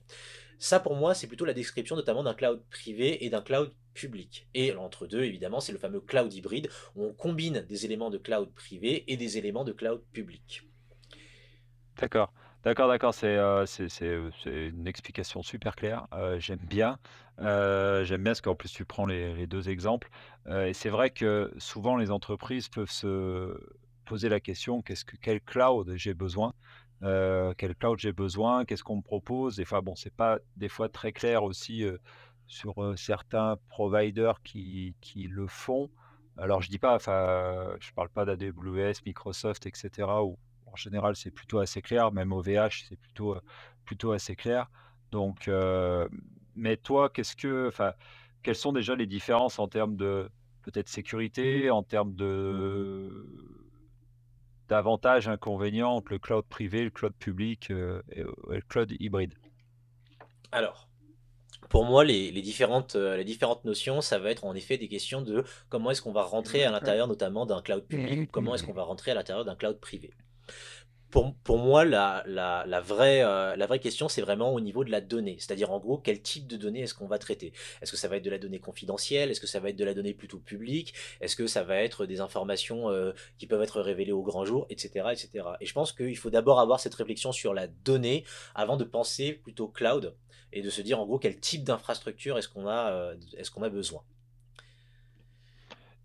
[0.58, 4.46] Ça, pour moi, c'est plutôt la description notamment d'un cloud privé et d'un cloud public.
[4.52, 8.18] Et entre deux, évidemment, c'est le fameux cloud hybride, où on combine des éléments de
[8.18, 10.68] cloud privé et des éléments de cloud public.
[11.98, 12.30] D'accord.
[12.62, 13.38] D'accord, d'accord, c'est
[14.46, 16.06] une explication super claire.
[16.38, 16.98] J'aime bien.
[17.38, 20.10] j'aime bien parce qu'en plus tu prends les, deux exemples.
[20.46, 23.58] et c'est vrai que souvent les entreprises peuvent se
[24.04, 26.52] poser la question, qu'est-ce que quel cloud j'ai besoin?
[27.00, 29.56] quel cloud j'ai besoin, qu'est-ce qu'on me propose.
[29.56, 31.86] Des fois, bon, c'est pas des fois très clair aussi
[32.46, 35.88] sur certains providers qui, qui, le font.
[36.36, 40.08] Alors, je dis pas, enfin, je parle pas d'AWS, Microsoft, etc.
[40.72, 43.36] en général c'est plutôt assez clair, même OVH c'est plutôt
[43.84, 44.70] plutôt assez clair.
[45.10, 45.50] Donc,
[46.54, 47.92] mais toi, qu'est-ce que, enfin,
[48.42, 50.28] quelles sont déjà les différences en termes de
[50.62, 53.26] peut-être sécurité, en termes de
[54.68, 59.34] d'avantages, inconvénients entre le cloud privé, le cloud public euh, et, le cloud hybride?
[60.52, 60.88] Alors,
[61.68, 65.22] pour moi, les, différentes, euh, les différentes notions, ça va être en effet des questions
[65.22, 68.72] de comment est-ce qu'on va rentrer à l'intérieur notamment d'un cloud public, comment est-ce qu'on
[68.72, 70.12] va rentrer à l'intérieur d'un cloud privé
[71.10, 72.22] pour, moi, la,
[72.84, 75.36] vraie, euh, la vraie question, c'est vraiment au niveau de la donnée.
[75.38, 77.52] C'est-à-dire, en gros, quel type de données est-ce qu'on va traiter?
[77.82, 79.30] Est-ce que ça va être de la donnée confidentielle?
[79.30, 80.94] Est-ce que ça va être de la donnée plutôt publique?
[81.20, 84.66] Est-ce que ça va être des informations euh, qui peuvent être révélées au grand jour,
[84.70, 85.08] etc.
[85.10, 85.48] etc.
[85.60, 89.32] Et je pense qu'il faut d'abord avoir cette réflexion sur la donnée avant de penser
[89.32, 90.14] plutôt cloud
[90.52, 93.62] et de se dire, en gros, quel type d'infrastructure est-ce qu'on a, euh, est-ce qu'on
[93.62, 94.02] a besoin?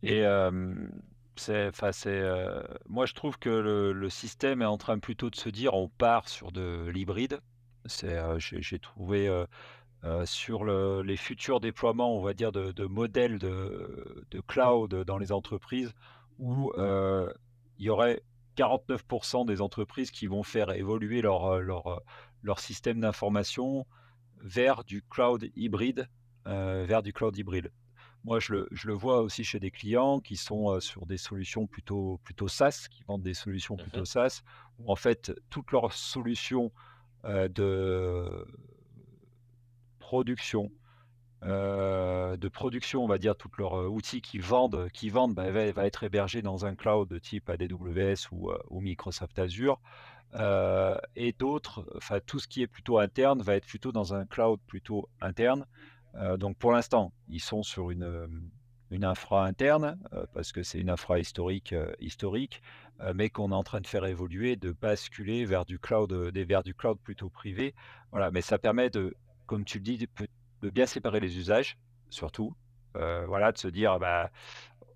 [0.01, 0.23] Et
[1.38, 5.36] c'est, enfin, c'est, euh, moi, je trouve que le, système est en train plutôt de
[5.36, 7.39] se dire on part sur de l'hybride.
[7.86, 14.41] C'est, euh, j'ai, trouvé euh, sur les futurs déploiements, on va dire, de, modèles de,
[14.48, 15.93] cloud dans les entreprises
[16.39, 18.21] où il y aurait
[18.58, 22.02] 49% des entreprises qui vont faire évoluer leur, leur,
[22.43, 23.86] leur système d'information
[24.41, 26.08] vers du cloud hybride,
[26.45, 27.71] vers du cloud hybride.
[28.26, 32.48] Moi, je le, vois aussi chez des clients qui sont sur des solutions plutôt, plutôt
[32.48, 34.42] SaaS, qui vendent des solutions plutôt mmh SaaS,
[34.80, 36.72] où en fait, toutes leurs solutions
[37.24, 38.48] de
[40.00, 40.72] production,
[41.44, 46.04] de production, on va dire, tous leurs outils qui vendent, qui vendent bah, va, être
[46.04, 49.80] hébergé dans un cloud de type AWS ou, ou Microsoft Azure.
[51.16, 54.60] et d'autres, enfin tout ce qui est plutôt interne va être plutôt dans un cloud
[54.66, 55.68] plutôt interne
[56.38, 58.49] donc pour l'instant, ils sont sur une,
[58.91, 62.62] une infra interne, heu, parce que c'est une infra historique, historique,
[63.13, 66.73] mais qu'on est en train de faire évoluer, de basculer vers du cloud, vers du
[66.73, 67.73] cloud plutôt privé.
[68.12, 69.13] Voilà, mais ça permet de,
[69.45, 70.08] comme tu le dis,
[70.62, 71.78] de bien séparer les usages,
[72.10, 72.56] surtout.
[72.93, 74.32] Voilà, de se dire, bah,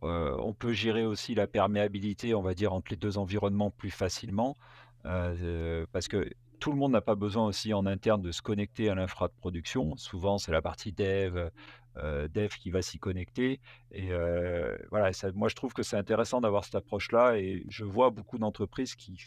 [0.04, 3.92] heu, on peut gérer aussi la perméabilité, on va dire, entre les 2 environnements plus
[3.92, 4.56] facilement.
[5.04, 6.30] Parce que
[6.60, 9.34] tout le monde n'a pas besoin aussi en interne de se connecter à l'infra de
[9.34, 9.96] production.
[9.98, 11.50] Souvent, c'est la partie dev,
[11.96, 13.60] dev qui va s'y connecter
[13.92, 17.84] et heu, voilà, ça moi je trouve que c'est intéressant d'avoir cette approche-là et je
[17.84, 19.18] vois beaucoup d'entreprises qui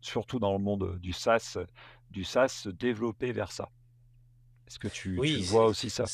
[0.00, 1.58] surtout dans le monde, du SaaS
[2.10, 3.68] du SaaS se développer vers ça.
[4.66, 6.04] Est-ce que tu tu Oui, vois aussi ça?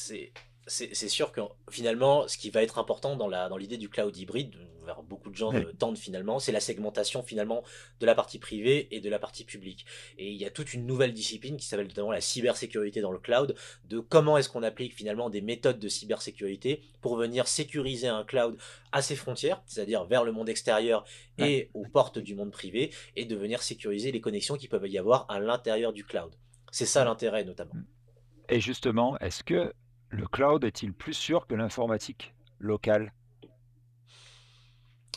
[0.66, 4.16] C'est sûr que finalement, ce qui va être important dans la dans l'idée du cloud
[4.16, 5.64] hybride, vers beaucoup de gens Oui.
[5.78, 7.62] tendent finalement, c'est la segmentation finalement
[8.00, 9.84] de la partie privée et de la partie publique.
[10.18, 13.18] Et il y a toute une nouvelle discipline qui s'appelle notamment la cybersécurité dans le
[13.18, 13.54] cloud,
[13.86, 18.56] de comment est-ce qu'on applique finalement des méthodes de cybersécurité pour venir sécuriser un cloud
[18.92, 21.04] à ses frontières, c'est-à-dire vers le monde extérieur
[21.38, 24.98] et aux portes du monde privé, et de venir sécuriser les connexions qui peuvent y
[24.98, 26.34] avoir à l'intérieur du cloud.
[26.70, 27.74] C'est ça l'intérêt notamment.
[27.74, 27.86] Mmh.
[28.50, 29.72] Et justement, est-ce que
[30.14, 33.12] le cloud est-il plus sûr que l'informatique locale?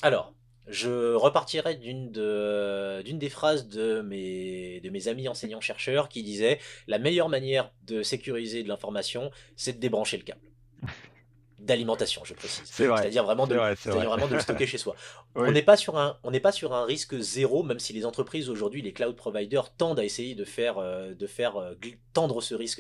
[0.02, 0.34] Alors,
[0.68, 6.60] je repartirai d'une de d'une des phrases de mes de mes amis enseignants-chercheurs qui disait:
[6.88, 10.52] «La meilleure manière de sécuriser de l'information, c'est de débrancher le câble».
[11.60, 12.70] D'alimentation, je précise.
[12.86, 14.18] Vrai, C'est-à-dire vraiment de le vrai, c'est c'est-à-dire vrai.
[14.18, 14.96] vraiment de le stocker chez soi.
[15.36, 18.06] On n'est pas sur un on n'est pas sur un risque zéro, même si les
[18.06, 21.98] entreprises aujourd'hui, les cloud providers tendent à essayer de faire, heu, de faire, heu, gl
[22.14, 22.80] tendre ce risque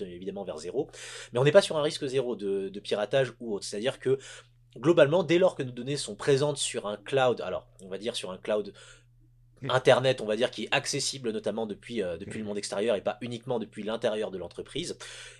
[0.00, 0.90] évidemment vers zéro.
[1.32, 3.64] Mais on n'est pas sur un risque zéro de de piratage ou autre.
[3.64, 4.18] C'est-à-dire que
[4.78, 8.16] Globalement, dès lors que nos données sont présentes sur un cloud, alors on va dire
[8.16, 8.72] sur un cloud
[9.68, 12.46] internet, on va dire qui est accessible notamment depuis, heu, depuis le oui.
[12.46, 14.96] monde extérieur et pas uniquement depuis l'intérieur de l'entreprise,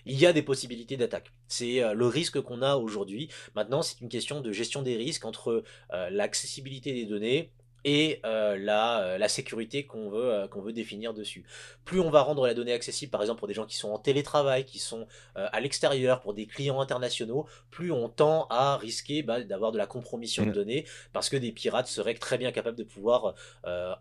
[0.06, 1.32] il y a des possibilités d'attaque.
[1.48, 3.28] C'est, heu, le risque qu'on a aujourd'hui.
[3.54, 7.52] Maintenant, c'est une question de gestion des risques entre, heu, l'accessibilité des données
[7.84, 11.44] et heu, la, heu, la sécurité qu'on veut, heu, qu'on veut définir dessus.
[11.84, 13.98] Plus on va rendre la donnée accessible, par exemple pour des gens qui sont en
[13.98, 19.42] télétravail, qui sont, à l'extérieur, pour des clients internationaux, plus on tend à risquer, bah,
[19.42, 22.76] d'avoir de la compromission de Et données parce que des pirates seraient très bien capables
[22.76, 23.34] de pouvoir,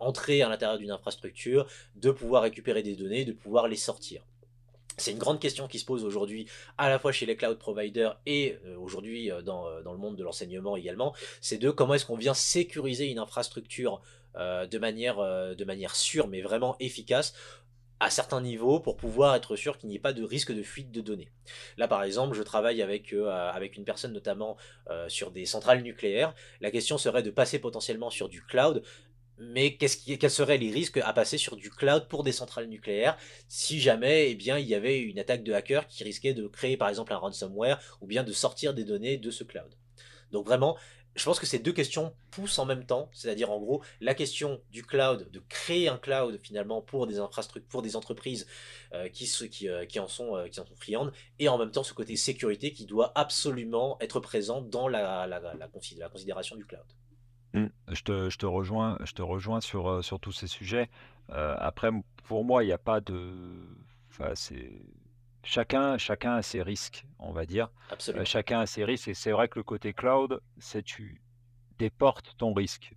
[0.00, 1.66] entrer à l'intérieur d'une infrastructure,
[1.96, 4.22] de pouvoir récupérer des données, de pouvoir les sortir.
[4.98, 6.46] C'est une grande question qui se pose aujourd'hui,
[6.78, 9.98] à la fois chez les cloud providers et euh, aujourd'hui euh, dans, euh, dans le
[9.98, 14.00] monde de l'enseignement également, c'est de comment est-ce qu'on vient sécuriser une infrastructure
[14.34, 17.34] de manière, sûre mais vraiment efficace
[18.00, 20.90] à certains niveaux pour pouvoir être sûr qu'il n'y ait pas de risque de fuite
[20.90, 21.28] de données.
[21.76, 24.56] Là, par exemple, je travaille avec, une personne notamment
[25.08, 26.34] sur des centrales nucléaires.
[26.62, 28.82] La question serait de passer potentiellement sur du cloud
[29.50, 33.16] mais quels seraient les risques à passer sur du cloud pour des centrales nucléaires
[33.48, 36.88] si jamais eh il y avait une attaque de hacker qui risquait de créer par
[36.88, 39.74] exemple un ransomware ou bien de sortir des données de ce cloud?
[40.30, 40.76] Donc vraiment,
[41.14, 44.62] je pense que ces deux questions poussent en même temps, c'est-à-dire en gros la question
[44.70, 48.46] du cloud, de créer un cloud finalement pour des infrastructures, pour des entreprises
[48.94, 51.92] euh, euh, qui en sont, euh, qui en sont friandes, et en même temps ce
[51.92, 56.86] côté sécurité qui doit absolument être présent dans la considération du cloud.
[57.54, 60.90] Mmh, je te je te rejoins je te rejoins sur, tous ces sujets.
[61.28, 61.90] Après
[62.24, 63.32] pour moi, il y a pas de
[64.10, 64.82] enfin, c'est
[65.42, 67.70] chacun chacun a ses risques, on va dire.
[67.90, 68.24] Absolument.
[68.24, 71.22] chacun a ses risques et c'est vrai que le côté cloud, c'est tu
[71.78, 72.94] déportes ton risque.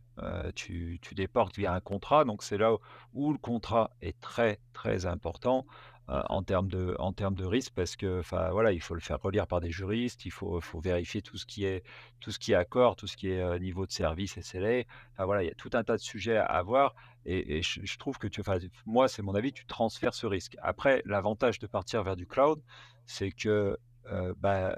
[0.56, 2.80] Tu tu déportes via un contrat, donc c'est là où
[3.14, 5.66] où le contrat est très, très important,
[6.10, 9.20] heu, en termes de en termes de risque parce que, voilà, il faut le faire
[9.22, 11.84] relire par des juristes, il faut faut vérifier tout ce qui est
[12.20, 14.84] tout ce qui est accord, tout ce qui est, heu, niveau de service SLA.
[15.14, 16.94] Enfin, voilà, il y a tout un tas de sujets à à voir
[17.28, 18.42] et je trouve que tu
[18.86, 20.56] moi, c'est mon avis, tu transfères ce risque.
[20.62, 22.62] Après, l'avantage de partir vers du cloud,
[23.06, 23.78] c'est que,
[24.12, 24.76] heu, bah,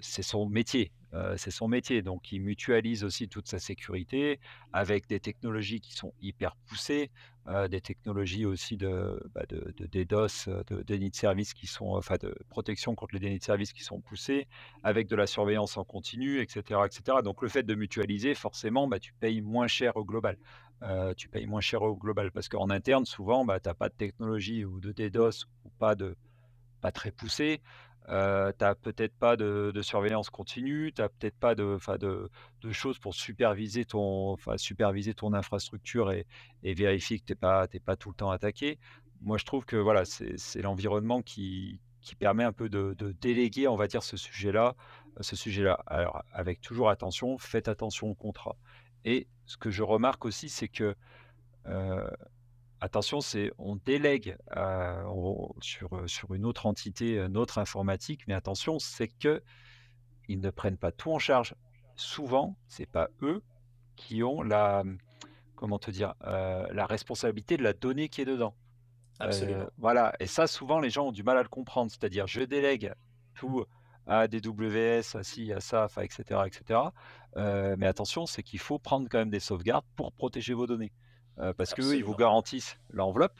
[0.00, 4.40] c'est son métier, heu, c'est son métier, donc il mutualise aussi toute sa sécurité
[4.72, 7.10] avec des technologies qui sont hyper poussées,
[7.68, 10.82] des technologies aussi de, bah, de de DDoS, heu, de
[11.54, 14.46] qui sont enfin de protection contre les dénis de service qui sont poussées,
[14.82, 17.22] avec de la surveillance en continu et cetera et cetera.
[17.22, 20.36] Donc le fait de mutualiser forcément, bah, tu payes moins cher au global.
[20.82, 23.88] Heu, tu payes moins cher au global parce qu'en interne souvent, bah, tu as pas
[23.88, 26.16] de technologie ou de DDoS ou pas de
[26.80, 27.60] pas très poussé.
[28.10, 31.78] Heu, tu as peut-être pas de surveillance continue, tu as peut-être pas de
[32.72, 34.36] choses pour superviser ton
[35.32, 36.26] infrastructure et
[36.62, 37.36] vérifier que tu es
[37.80, 38.78] pas tout le temps attaqué.
[39.20, 41.80] Moi, je trouve que voilà, c'est l'environnement qui
[42.18, 44.74] permet un peu de déléguer, on va dire, ce sujet-là
[45.20, 45.82] ce sujet-là.
[45.86, 48.56] Alors avec toujours attention, faites attention au contrat
[49.04, 50.94] et ce que je remarque aussi, c'est que,
[52.80, 59.08] Attention, c'est on délègue, heu, on sur, une autre entité, notre informatique, mais attention, c'est
[59.08, 59.42] que
[60.28, 61.54] ils ne prennent pas tout en charge.
[61.96, 63.42] Souvent, c'est pas eux
[63.96, 64.84] qui ont la,
[65.56, 68.54] comment te dire, heu, la responsabilité de la donnée qui est dedans.
[69.20, 69.66] Absolument.
[69.78, 71.90] voilà et ça souvent les gens ont du mal à le comprendre.
[71.90, 72.92] C'est-à-dire je délègue
[73.34, 73.64] tout
[74.06, 76.92] à AWS, à ci, à ça, enfin et cetera et cetera.
[77.36, 80.92] Heu, mais attention, c'est qu'il faut prendre quand même des sauvegardes pour protéger vos données.
[81.40, 83.38] Heu, parce qu'eux, ils vous garantissent l'enveloppe,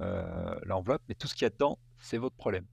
[0.00, 2.66] heu, l'enveloppe, mais tout ce qu'il y a dedans, c'est votre problème.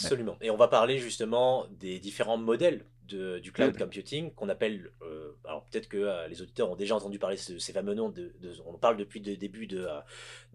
[0.00, 0.12] Ouais.
[0.12, 0.36] Absolument.
[0.42, 3.78] Et on va parler justement des différents modèles de, du cloud Mmh.
[3.78, 7.58] computing qu'on appelle, euh, alors peut-être que euh, les auditeurs ont déjà entendu parler de
[7.58, 9.88] ces fameux noms, de, de- on parle depuis le début de,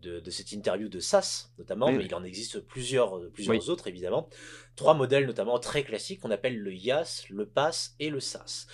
[0.05, 3.59] euh, cette interview de SaaS notamment, Oui, mais il en existe plusieurs, euh, Oui.
[3.59, 4.29] plusieurs autres évidemment.
[4.75, 8.67] Trois modèles notamment très classiques qu'on appelle le IaaS, le PaaS et le SaaS.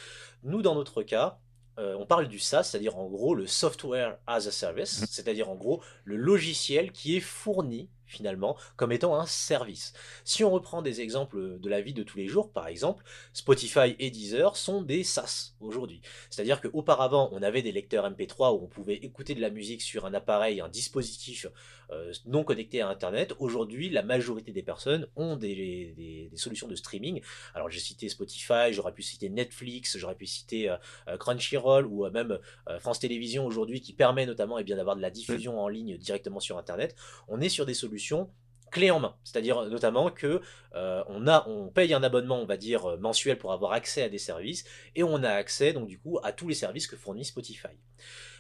[0.44, 1.40] Nous, dans notre cas,
[1.82, 4.52] euh, on parle du SaaS, c'est-à-dire en gros le Software as a.
[4.52, 9.94] Service, c'est-à-dire en gros le logiciel qui est fourni finalement comme étant un service.
[10.24, 13.96] Si on reprend des exemples de la vie de tous les jours, par exemple, Spotify
[14.00, 16.02] et Deezer sont des SaaS aujourd'hui.
[16.30, 20.06] C'est-à-dire qu'auparavant, on avait des lecteurs MP3 où on pouvait écouter de la musique sur
[20.06, 21.48] un appareil, un dispositif
[21.92, 23.34] euh, non connecté à Internet.
[23.40, 27.22] Aujourd'hui, la majorité des personnes ont des, solutions de streaming.
[27.54, 32.12] Alors j'ai cité Spotify, j'aurais pu citer Netflix, j'aurais pu citer euh, Crunchyroll ou euh,
[32.12, 35.68] même euh, France Télévisions aujourd'hui qui permet notamment eh bien, d'avoir de la diffusion en
[35.68, 36.96] ligne directement sur Internet.
[37.28, 38.01] On est sur des solutions
[38.72, 39.16] clé en main.
[39.24, 40.42] C'est-à-dire notamment que
[40.76, 44.10] euh, on, a, on paye un abonnement, on va dire, mensuel pour avoir accès à
[44.10, 44.64] des services,
[44.96, 47.68] et on a accès donc du coup à tous les services que fournit Spotify.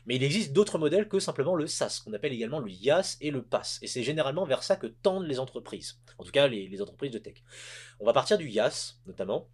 [0.06, 3.30] Mais il existe d'autres modèles que simplement le SaaS, qu'on appelle également le IaaS et
[3.30, 3.78] le PaaS.
[3.84, 7.12] Et c'est généralement vers ça que tendent les entreprises, en tout cas les, les entreprises
[7.12, 7.44] de tech.
[8.00, 9.48] On va partir du IaaS notamment.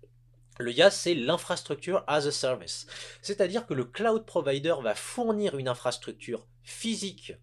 [0.60, 2.88] Le IaaS, c'est l'infrastructure as a service.
[3.22, 7.34] C'est-à-dire que le cloud provider va fournir une infrastructure physique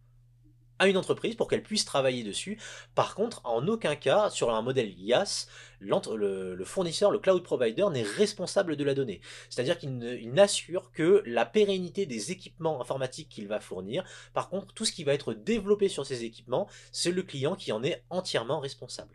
[0.78, 2.58] à une entreprise pour qu'elle puisse travailler dessus.
[2.94, 5.46] Par contre, en aucun cas, sur un modèle IaaS,
[5.80, 9.20] le, le, fournisseur, le cloud provider, n'est responsable de la donnée.
[9.50, 14.04] C'est-à-dire qu'il n'assure que la pérennité des équipements informatiques qu'il va fournir.
[14.32, 17.72] Par contre, tout ce qui va être développé sur ces équipements, c'est le client qui
[17.72, 19.14] en est entièrement responsable.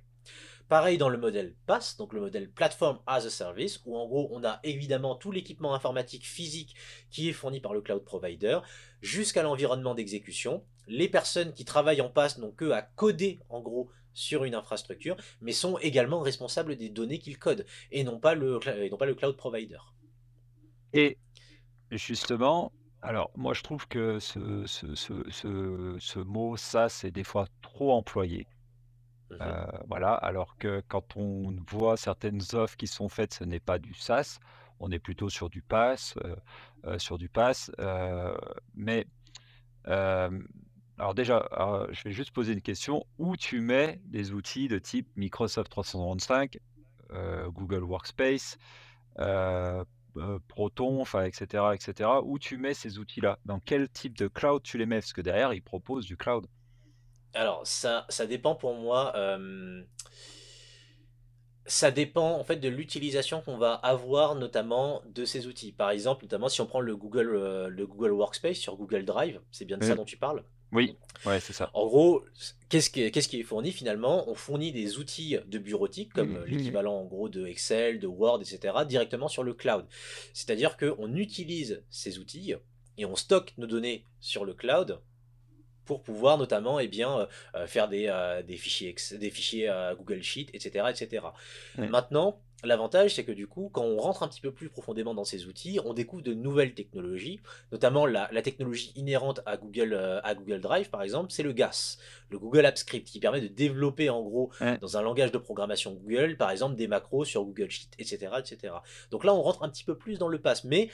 [0.69, 4.29] Pareil dans le modèle PaaS, donc le modèle Platform as a Service, où en gros
[4.31, 6.75] on a évidemment tout l'équipement informatique physique
[7.09, 8.59] qui est fourni par le cloud provider,
[9.01, 10.63] jusqu'à l'environnement d'exécution.
[10.85, 15.17] Les personnes qui travaillent en PaaS n'ont que à coder en gros sur une infrastructure,
[15.41, 19.79] mais sont également responsables des données qu'ils codent, et non pas le, cloud provider.
[20.93, 21.17] Et
[21.89, 28.45] justement, alors moi je trouve que ce mot SaaS est des fois trop employé.
[29.31, 29.39] Mhm.
[29.41, 33.79] Heu, voilà, alors que quand on voit certaines offres qui sont faites, ce n'est pas
[33.79, 34.39] du SaaS,
[34.79, 36.35] on est plutôt sur du PaaS, heu
[36.85, 37.29] heu, sur du
[37.79, 38.37] heu,
[38.75, 39.05] mais
[40.97, 41.47] alors déjà,
[41.91, 43.05] je vais juste poser une question.
[43.17, 46.57] Où tu mets des outils de type Microsoft 365,
[47.11, 48.57] heu, Google Workspace,
[50.47, 52.23] Proton, enfin et cetera et cetera?
[52.23, 53.39] Où tu mets ces outils-là?
[53.45, 54.99] Dans quel type de cloud tu les mets?
[54.99, 56.47] Parce que derrière, ils proposent du cloud.
[57.33, 59.13] Alors, ça, ça dépend pour moi.
[59.15, 59.81] euh,
[61.65, 65.71] ça dépend en fait de l'utilisation qu'on va avoir notamment de ces outils.
[65.71, 69.39] Par exemple, notamment si on prend le Google, euh, le Google Workspace sur Google Drive,
[69.51, 69.97] c'est bien de ça Mmh.
[69.97, 70.43] dont tu parles.
[70.71, 71.69] Oui, ouais, c'est ça.
[71.75, 72.23] En gros,
[72.69, 74.29] qu'est-ce qui est, qu'est-ce qui est fourni finalement?
[74.29, 78.73] On fournit des outils de bureautique comme l'équivalent en gros de Excel, de Word, etc.
[78.87, 79.85] directement sur le cloud.
[80.33, 82.53] C'est-à-dire qu'on utilise ces outils
[82.97, 84.99] et on stocke nos données sur le cloud
[85.89, 90.21] pour pouvoir notamment eh bien, euh, faire des, euh, des fichiers, des fichiers euh, Google
[90.21, 90.85] Sheet, etc.
[90.87, 91.25] etc.
[91.77, 95.23] Maintenant, l'avantage, c'est que du coup, quand on rentre un petit peu plus profondément dans
[95.23, 97.39] ces outils, on découvre de nouvelles technologies,
[97.71, 101.53] notamment la, la technologie inhérente à Google, euh, à Google Drive, par exemple, c'est le
[101.53, 101.97] GAS,
[102.29, 105.95] le Google App Script, qui permet de développer en gros dans un langage de programmation
[105.95, 108.31] Google, par exemple, des macros sur Google Sheet, etc.
[108.37, 108.73] etc.
[109.09, 110.91] Donc là, on rentre un petit peu plus dans le pass, mais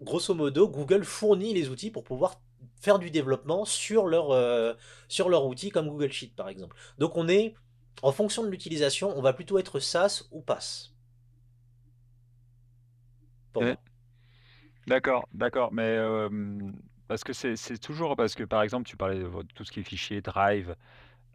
[0.00, 2.40] grosso modo, Google fournit les outils pour pouvoir
[2.80, 4.74] faire du développement sur leur, euh,
[5.08, 6.76] sur leur outil comme Google Sheet par exemple.
[6.98, 7.54] Donc on est,
[8.02, 10.90] en fonction de l'utilisation, on va plutôt être SaaS ou PaaS.
[14.86, 15.98] D'accord, d'accord, mais
[17.08, 19.84] parce que c'est toujours parce que, par exemple, tu parlais de tout ce qui est
[19.84, 20.74] fichier Drive,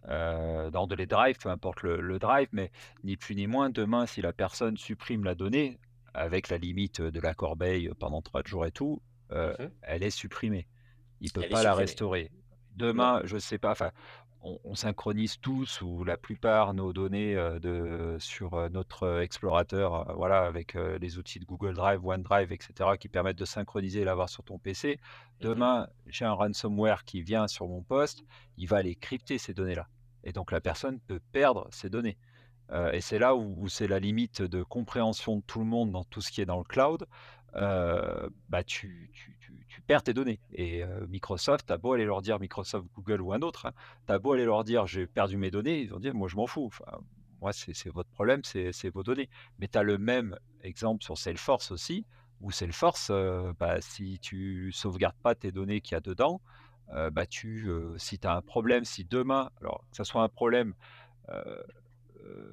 [0.09, 2.71] heu, dans de les drives, peu importe le le drive, mais
[3.03, 5.79] ni plus ni moins, demain, si la personne supprime la donnée,
[6.13, 9.01] avec la limite, de la corbeille pendant 30 jours et tout,
[9.31, 9.71] heu, Mhm.
[9.83, 10.67] elle est supprimée.
[11.21, 12.31] Il peut Elle pas la restaurer.
[12.75, 13.91] Demain, je sais pas, enfin,
[14.41, 19.21] on on synchronise tous ou la plupart nos données, heu, de sur, heu, notre, heu,
[19.21, 24.01] explorateur, voilà, avec, les outils de Google Drive, OneDrive et cetera qui permettent de synchroniser
[24.01, 24.99] et l'avoir sur ton PC.
[25.41, 25.49] Mhm.
[25.49, 28.23] Demain, j'ai un ransomware qui vient sur mon poste,
[28.57, 29.87] il va aller crypter ces données-là
[30.23, 32.17] et donc la personne peut perdre ses données
[32.93, 36.03] et c'est là où où c'est la limite de compréhension de tout le monde dans
[36.03, 37.05] tout ce qui est dans le cloud,
[37.53, 39.38] bah, tu tu
[39.69, 43.21] tu perds tes données et heu, Microsoft, tu as beau aller leur dire Microsoft, Google
[43.21, 43.73] ou un autre, hein,
[44.07, 46.35] tu as beau aller leur dire: «J'ai perdu mes données», ils vont dire: «Moi, je
[46.35, 46.69] m'en fous,
[47.41, 49.29] moi, c'est votre problème, c'est vos données».
[49.59, 52.05] Mais tu as le même exemple sur Salesforce aussi,
[52.41, 53.11] où Salesforce,
[53.59, 56.41] bah, si tu sauvegardes pas tes données qu'il y a dedans,
[57.11, 60.73] bah, tu, si tu as un problème, si demain alors que ça soit un problème,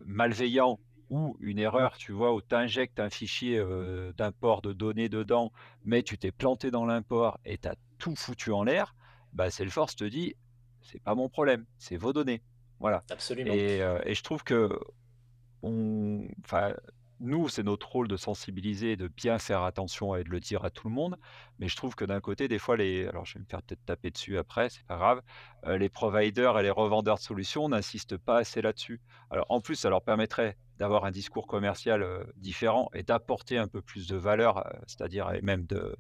[0.05, 0.79] malveillant
[1.11, 2.35] ou une erreur, tu vois?
[2.35, 5.53] Où tu injectes un fichier, heu, d'import de données dedans,
[5.85, 8.95] mais tu t'es planté dans l'import et tu as tout foutu en l'air,
[9.33, 10.35] bah, Salesforce te dit:
[10.83, 12.43] «C'est pas mon problème, c'est vos données».
[12.81, 13.55] Voilà Absolument.
[13.55, 16.75] et heu et je trouve qu'on enfin,
[17.21, 20.71] nous, c'est notre rôle de sensibiliser, de bien faire attention et de le dire à
[20.71, 21.17] tout le monde,
[21.59, 23.85] mais je trouve que d'un côté, des fois, les alors je vais me faire peut-être
[23.85, 25.23] taper dessus après, c'est pas grave,
[25.67, 29.01] heu, les providers et les revendeurs de solutions n'insistent pas assez là-dessus.
[29.31, 33.69] Alors en plus, ça leur permettrait d'avoir un discours commercial, heu, différent et d'apporter un
[33.69, 35.97] peu plus de valeur, heu, c'est-à-dire même de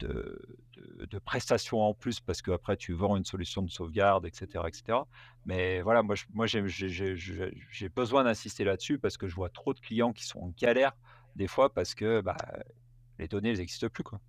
[0.00, 4.72] de prestations en plus parce qu'après tu vends une solution de sauvegarde et cetera et
[4.72, 5.06] cetera.
[5.46, 10.24] Mais voilà, moi j'ai besoin d'insister là-dessus parce que je vois trop de clients qui
[10.24, 10.92] sont en galère
[11.36, 12.36] des fois parce que, bah,
[13.18, 14.20] les données n'existent plus, quoi.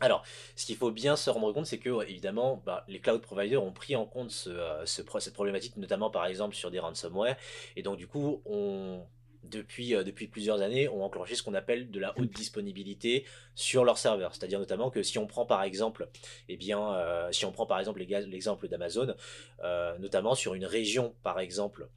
[0.00, 3.62] Alors, ce qu'il faut bien se rendre compte, c'est que, évidemment, bah, les cloud providers
[3.62, 4.48] ont pris en compte
[5.06, 7.36] pro cette problématique, notamment, par exemple, sur des ransomware
[7.74, 9.04] et donc du coup, on
[9.50, 13.24] depuis, heu, depuis plusieurs années, ont enclenché ce qu'on appelle de la haute disponibilité
[13.54, 14.34] sur leurs serveurs.
[14.34, 16.08] C'est-à-dire notamment que si on prend par exemple,
[16.48, 19.14] eh bien, heu, si on prend par exemple l'exemple d'Amazon,
[19.64, 21.88] heu, notamment sur une région, par exemple,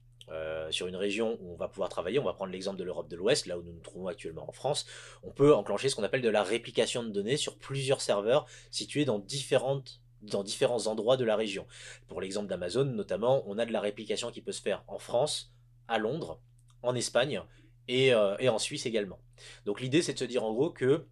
[0.70, 3.18] sur une région où on va pouvoir travailler, on va prendre l'exemple de l'Europe de
[3.18, 4.86] l'Ouest, là où nous nous trouvons actuellement en France,
[5.24, 9.04] on peut enclencher ce qu'on appelle de la réplication de données sur plusieurs serveurs situés
[9.04, 11.66] dans différentes dans différents endroits de la région.
[12.08, 15.52] Pour l'exemple d'Amazon notamment, on a de la réplication qui peut se faire en France,
[15.88, 16.39] à Londres,
[16.84, 17.42] en Espagne
[17.88, 19.20] et, euh, et en Suisse également.
[19.66, 21.06] Donc l'idée c'est de se dire en gros que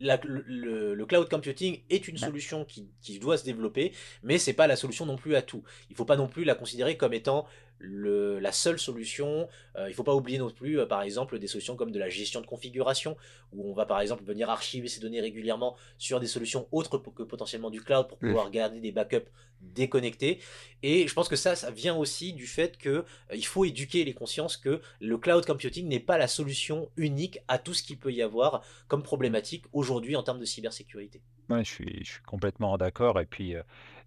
[0.00, 3.92] la- le, cloud computing est une solution qui, qui doit se développer,
[4.22, 5.62] mais c'est pas la solution non plus à tout.
[5.90, 7.46] Il faut pas non plus la considérer comme étant
[7.78, 9.48] le, la seule solution.
[9.76, 12.08] Euh, il faut pas oublier non plus, euh, par exemple, des solutions comme de la
[12.08, 13.16] gestion de configuration,
[13.52, 17.22] où on va par exemple venir archiver ces données régulièrement sur des solutions autres que
[17.22, 18.28] potentiellement du cloud pour Mmh.
[18.28, 20.40] pouvoir garder des backups déconnectés.
[20.82, 23.04] Et je pense que ça, ça vient aussi du fait que euh,
[23.34, 27.58] il faut éduquer les consciences que le cloud computing n'est pas la solution unique à
[27.58, 31.22] tout ce qu'il peut y avoir comme problématique aujourd'hui en termes de cybersécurité.
[31.48, 33.54] Ouais, je suis je suis complètement d'accord et puis,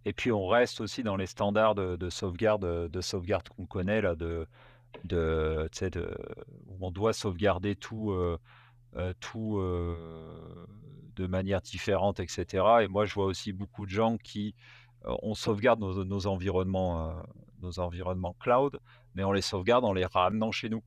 [0.05, 3.65] et puis on reste aussi dans les standards de de sauvegarde, heu, de sauvegarde qu'on
[3.65, 4.47] connaît là de
[5.05, 5.69] de
[6.67, 8.37] où on doit sauvegarder tout, heu
[8.97, 9.59] heu, tout,
[11.15, 14.55] de manière différente et cetera et moi je vois aussi beaucoup de gens qui,
[15.05, 17.23] on sauvegarde nos nos environnements,
[17.61, 18.79] nos environnements cloud,
[19.15, 20.83] mais on les sauvegarde en les ramenant chez nous.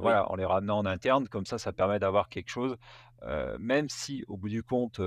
[0.00, 2.76] Oui, voilà, en les ramenant en interne comme ça, ça permet d'avoir quelque chose,
[3.58, 5.00] même si au bout du compte,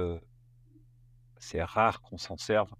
[1.37, 2.71] c'est rare qu'on s'en serve,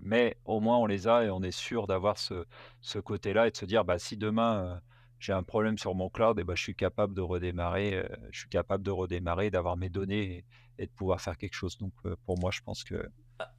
[0.00, 2.44] mais au moins on les a et on est sûr d'avoir ce
[2.80, 4.80] ce côté-là et de se dire: «Bah, si demain, heu,
[5.18, 8.40] j'ai un problème sur mon cloud et bah, je suis capable de redémarrer, heu, je
[8.40, 10.44] suis capable de redémarrer, d'avoir mes données et
[10.80, 11.76] et de pouvoir faire quelque chose».
[11.78, 11.92] Donc
[12.24, 13.08] pour moi, je pense que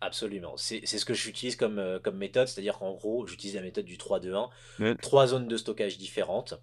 [0.02, 0.58] absolument.
[0.58, 3.98] C'est ce que j'utilise comme, euh, comme méthode, c'est-à-dire qu'en gros, j'utilise la méthode du
[3.98, 6.62] 3-2-1, Ouais, trois zones de stockage différentes,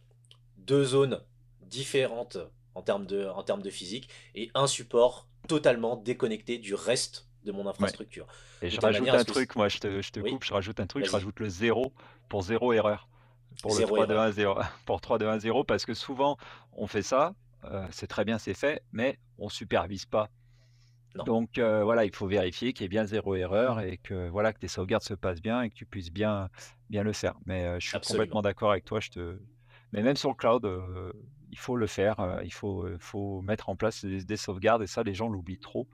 [0.59, 1.21] deux zones
[1.63, 2.39] différentes
[2.75, 7.53] en termes de, en termes de physique, et un support totalement déconnecté du reste de
[7.53, 8.29] mon ouais infrastructure.
[8.63, 10.55] et De je rajoute manière un truc, moi, je te je te Oui, coupe, je
[10.55, 11.95] rajoute un truc, je rajoute le zéro
[12.29, 13.09] pour zéro erreur,
[13.63, 14.19] pour le zéro trois deux erreur.
[14.19, 16.37] un zéro pour trois deux un zéro parce que souvent
[16.73, 17.35] on fait ça,
[17.65, 20.31] heu, c'est très bien, c'est fait, mais on supervise pas.
[21.15, 24.29] Non, Donc heu, voilà, il faut vérifier qu'il y ait bien zéro erreur et que
[24.31, 26.51] voilà, que tes sauvegardes se passent bien et que tu puisses bien
[26.91, 27.37] bien le faire.
[27.47, 28.43] Mais heu, je suis complètement absolument.
[28.43, 29.41] d'accord avec toi, je te
[29.93, 31.13] mais même sur le cloud, heu,
[31.51, 34.83] il faut le faire, heu, il faut, heu, faut mettre en place des des sauvegardes
[34.83, 35.89] et ça, les gens l'oublient trop,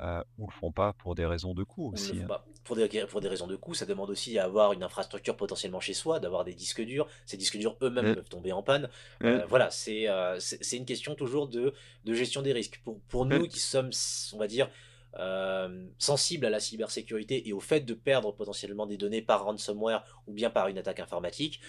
[0.00, 2.32] heu, ou le font pas pour des raisons de coût aussi, hein.
[2.64, 5.80] Pour des, pour des raisons de coût, ça demande aussi à avoir une infrastructure potentiellement
[5.80, 7.06] chez soi, d'avoir des disques durs.
[7.26, 8.88] Ces disques durs eux-mêmes Mmh, peuvent tomber en panne.
[9.20, 11.74] mmh, Euh, voilà, c'est euh, c'est une question toujours de,
[12.04, 12.80] de gestion des risques.
[12.82, 13.90] Pour, pour mmh, nous qui sommes,
[14.32, 14.70] on va dire,
[15.18, 20.02] euh, sensibles à la cybersécurité et au fait de perdre potentiellement des données par ransomware
[20.26, 21.60] ou bien par une attaque informatique,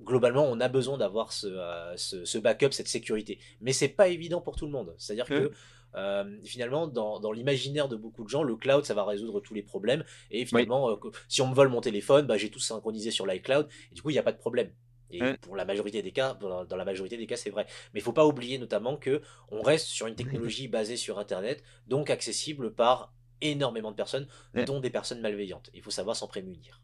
[0.00, 3.38] globalement, on a besoin d'avoir ce, euh, ce, ce backup, cette sécurité.
[3.60, 4.94] Mais c'est pas évident pour tout le monde.
[4.98, 5.50] C'est-à-dire que
[5.94, 9.54] euh, finalement, dans, dans l'imaginaire de beaucoup de gens, le cloud, ça va résoudre tous
[9.54, 10.04] les problèmes.
[10.30, 10.96] Et oui, finalement, euh,
[11.28, 13.68] si on me vole mon téléphone, bah, j'ai tout synchronisé sur l'iCloud.
[13.90, 14.72] Et du coup, il n'y a pas de problème.
[15.10, 17.66] Et pour la majorité des cas, dans, dans la majorité des cas, c'est vrai.
[17.92, 19.20] Mais il faut pas oublier notamment que
[19.50, 23.12] on reste sur une technologie basée sur Internet, donc accessible par
[23.42, 25.70] énormément de personnes, dont des personnes malveillantes.
[25.74, 26.80] Il faut savoir s'en prémunir.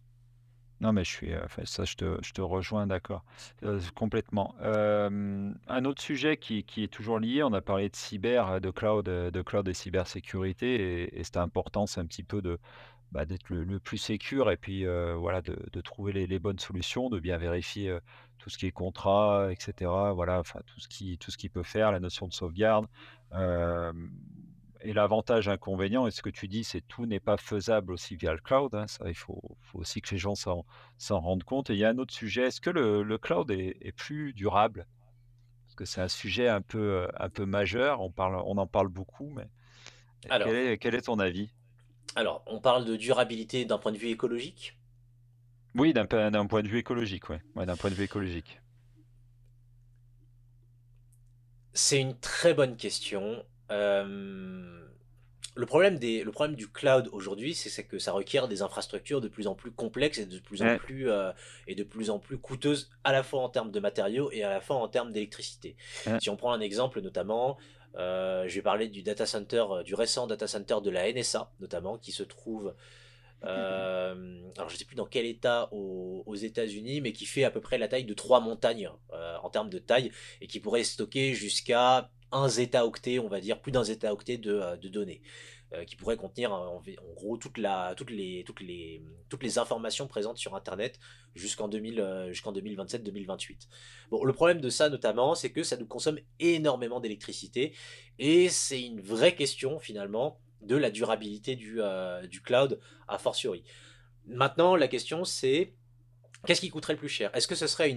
[0.80, 3.24] Non, mais je suis, enfin ça je te je te rejoins, d'accord,
[3.64, 4.54] heu, complètement.
[4.60, 8.70] Un autre sujet qui qui est toujours lié, on a parlé de cyber, heu, de
[8.70, 12.58] cloud, de cloud et cybersécurité et et cette importance un petit peu de,
[13.12, 17.38] bah, d'être le plus sécure et puis, voilà de trouver les bonnes solutions, de bien
[17.38, 17.98] vérifier,
[18.38, 20.12] tout ce qui est contrat et cetera.
[20.12, 22.86] Voilà, enfin tout ce qui tout ce qui peut faire, la notion de sauvegarde.
[24.82, 28.32] Et l'avantage, inconvénient et ce que tu dis, c'est tout n'est pas faisable aussi via
[28.32, 30.64] le cloud, hein, ça il faut faut aussi que les gens s'en
[30.98, 33.50] s'en rendent compte et il y a un autre sujet, est-ce que le le cloud
[33.50, 34.86] est est plus durable?
[35.66, 38.66] Parce que c'est un sujet un peu, heu, un peu majeur, on parle on en
[38.68, 39.48] parle beaucoup, mais
[40.40, 41.52] quel Alors est quel est ton avis?
[42.14, 44.78] alors, on parle de durabilité d'un point de vue écologique?
[45.74, 47.40] Oui, d'un d'un point de vue écologique, ouais.
[47.54, 48.60] Ouais, d'un point de vue écologique.
[51.72, 53.42] C'est une très bonne question.
[53.70, 54.88] Hem,
[55.54, 59.28] le problème des le problème du cloud aujourd'hui, c'est que ça requiert des infrastructures de
[59.28, 61.32] plus en plus complexes et de plus en plus, heu
[61.66, 64.50] et de plus en plus coûteuses, à la fois en termes de matériaux et à
[64.50, 65.76] la fois en termes d'électricité.
[66.06, 66.18] ouais.
[66.18, 67.58] Si on prend un exemple notamment,
[67.96, 71.52] heu, je vais parler du data center, heu, du récent data center de la NSA
[71.60, 72.74] notamment, qui se trouve,
[73.42, 77.60] alors je sais plus dans quel état aux aux États-Unis, mais qui fait à peu
[77.60, 78.90] près la taille de 3 montagnes,
[79.42, 80.10] en termes de taille
[80.40, 84.78] et qui pourrait stocker jusqu'à 1 zétaoctet, on va dire, plus d'un zétaoctet de, heu,
[84.78, 85.22] de données,
[85.74, 90.98] heu, qui pourrait contenir en v en gros toutes les informations présentes sur internet
[91.34, 93.68] jusqu'en 2000, heu, jusqu'en 2027-2028.
[94.10, 97.74] Bon, le problème de ça notamment, c'est que ça nous consomme énormément d'électricité
[98.18, 101.80] et c'est une vraie question finalement de la durabilité du,
[102.28, 103.62] du cloud a fortiori.
[104.26, 105.74] Maintenant la question c'est
[106.46, 107.30] Qu'est-ce qui coûterait le plus cher?
[107.34, 107.90] Est-ce que ce serait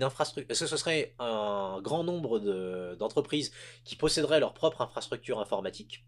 [1.19, 3.51] un grand nombre de d'entreprises
[3.85, 6.03] qui posséderaient leur propre infrastructure informatique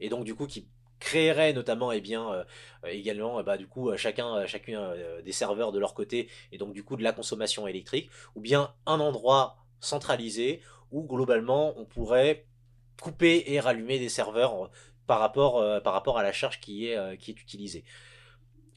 [0.00, 0.68] et donc du coup qui
[1.00, 1.92] créeraient notamment
[2.34, 2.44] heu,
[2.84, 6.84] heu, également, bah, du coup, chacun, heu, des serveurs de leur côté et donc du
[6.84, 8.10] coup de la consommation électrique?
[8.36, 10.62] Ou bien un endroit centralisé
[10.92, 12.46] où globalement on pourrait
[13.02, 14.70] couper et rallumer des serveurs, heu,
[15.06, 15.60] par rapport,
[16.18, 16.96] à la charge qui est
[17.28, 17.84] utilisée?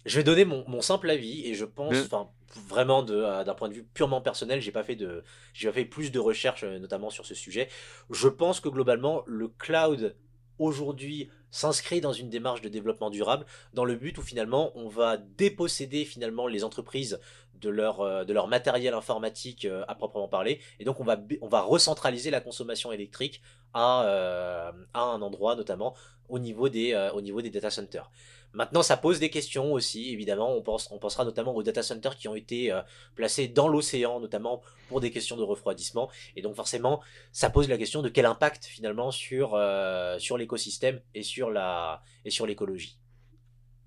[0.05, 2.29] Je vais donner mon mon simple avis et je pense, enfin,
[2.69, 5.23] vraiment heu, d'un point de vue purement personnel, j'ai pas fait de
[5.53, 7.67] j'ai pas fait plus de recherches, heu, notamment sur ce sujet.
[8.09, 10.15] Je pense que globalement, le cloud,
[10.57, 15.17] aujourd'hui, s'inscrit dans une démarche de développement durable, dans le but où finalement, on va
[15.17, 17.19] déposséder finalement les entreprises
[17.55, 21.47] de leur, heu, de leur matériel informatique, à proprement parler et donc on va on
[21.47, 23.41] va recentraliser la consommation électrique
[23.73, 25.95] à, à un endroit, notamment
[26.27, 28.09] au niveau des, au niveau des data centers.
[28.53, 30.55] Maintenant, ça pose des questions aussi, évidemment.
[30.55, 32.81] On pense, on pensera notamment aux data centers qui ont été euh,
[33.15, 36.09] placés dans l'océan, notamment pour des questions de refroidissement.
[36.35, 41.01] Et donc, forcément, ça pose la question de quel impact finalement sur, euh, sur l'écosystème
[41.13, 42.97] et sur la, et sur l'écologie.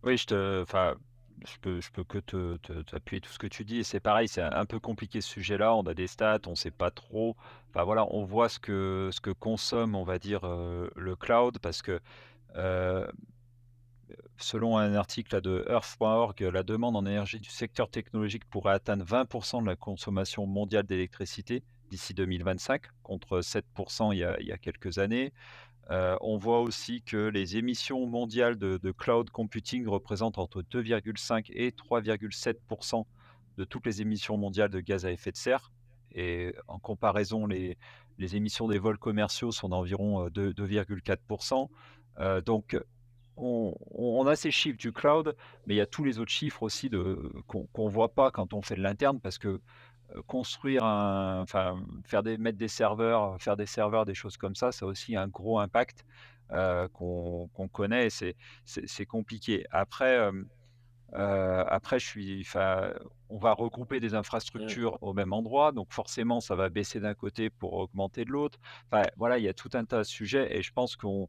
[0.02, 0.64] oui, je te
[1.46, 4.42] je peux je peux que te t'appuyer tout ce que tu dis c'est pareil, c'est
[4.42, 5.74] un peu compliqué ce sujet-là.
[5.74, 7.36] On a des stats, on sait pas trop.
[7.70, 11.58] Enfin voilà, on voit ce que ce que consomme, on va dire, heu, le cloud
[11.58, 12.00] parce que,
[14.36, 19.62] Selon un article de Earth.org, la demande en énergie du secteur technologique pourrait atteindre 20%
[19.62, 23.64] de la consommation mondiale d'électricité d'ici 2025, contre 7
[24.12, 25.32] il y a quelques années.
[25.90, 31.72] Heu, on voit aussi que les émissions mondiales de cloud computing représentent entre 2,5 et
[31.72, 33.06] 3,7%
[33.58, 35.70] de toutes les émissions mondiales de gaz à effet de serre
[36.14, 37.76] et en comparaison, les
[38.36, 41.68] émissions des vols commerciaux sont d'environ, heu, deux 2,4
[42.20, 42.78] Heu, donc
[43.36, 46.62] on on a ces chiffres du cloud, mais il y a tous les autres chiffres
[46.62, 49.60] aussi de qu'on qu'on voit pas quand on fait de l'interne parce que,
[50.14, 54.54] heu, construire un enfin, faire des mettre des serveurs, faire des serveurs, des choses comme
[54.56, 56.04] ça, ça a aussi un gros impact,
[56.52, 58.08] heu, qu'on connaît
[58.64, 59.64] c'est compliqué.
[59.70, 60.18] Après,
[61.14, 62.44] heu, après je suis
[63.28, 64.14] on va regrouper des
[64.56, 64.74] Mm.
[64.74, 68.58] infrastructures au même endroit, donc forcément ça va baisser d'un côté pour augmenter de l'autre.
[68.90, 71.28] Enfin, voilà, il y a tout un tas de sujets et je pense qu'on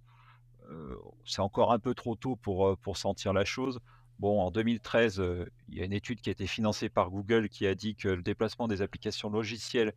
[1.26, 3.80] c'est encore un peu trop tôt pour, heu, pour sentir la chose.
[4.20, 7.50] Bon, en 2013, heu, il y a une étude qui a été financée par Google
[7.50, 9.94] qui a dit que le déplacement des applications logicielles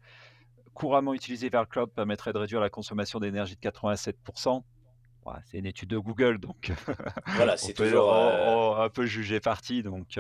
[0.75, 4.17] couramment utilisées vers le cloud permettrait de réduire la consommation d'énergie de 87
[5.25, 6.73] Ouah, c'est une étude de Google donc
[7.27, 8.11] Voilà, c'est toujours.
[8.13, 10.19] euh, on on un peu juger parti donc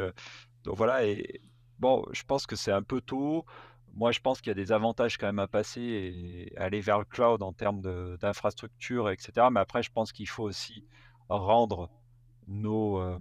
[0.65, 1.41] donc voilà et
[1.79, 3.45] bon, je pense que c'est un peu tôt.
[3.95, 6.99] Moi, je pense qu'il y a des avantages quand même à passer et aller vers
[6.99, 7.81] le cloud en termes
[8.19, 9.51] d'infrastructure et cetera.
[9.51, 10.85] Mais après, je pense qu'il faut aussi
[11.29, 11.91] rendre
[12.47, 13.19] nos,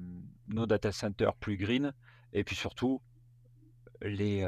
[0.47, 1.93] nos data centers plus green
[2.33, 3.01] et puis surtout
[4.01, 4.47] les,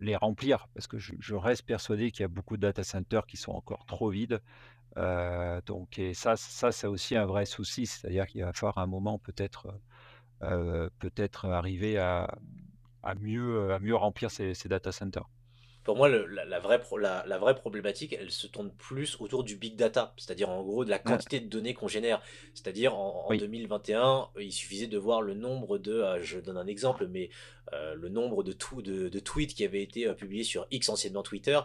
[0.00, 0.66] les remplir.
[0.74, 3.86] Parce que je reste persuadé qu'il y a beaucoup de data centers qui sont encore
[3.86, 4.40] trop vides.
[4.96, 9.18] Heu, donc ça ça, c'est aussi un vrai souci, c'est-à-dire qu'il va falloir un moment
[9.18, 9.78] peut-être,
[10.98, 12.36] peut-être arriver à
[13.02, 15.28] à mieux, à mieux remplir ces, ces data centers.
[15.84, 19.16] Pour moi, le- la, la vraie pro- la, la vraie problématique, elle se tourne plus
[19.20, 22.20] autour du big data, c'est-à-dire en gros de la quantité de données qu'on génère.
[22.52, 26.58] C'est-à-dire en, en oui, 2021, il suffisait de voir le nombre de, euh, je donne
[26.58, 27.30] un exemple, mais
[27.72, 30.90] euh, le nombre de, tout- de, de tweets qui avaient été euh, publiés sur X,
[30.90, 31.58] anciennement Twitter,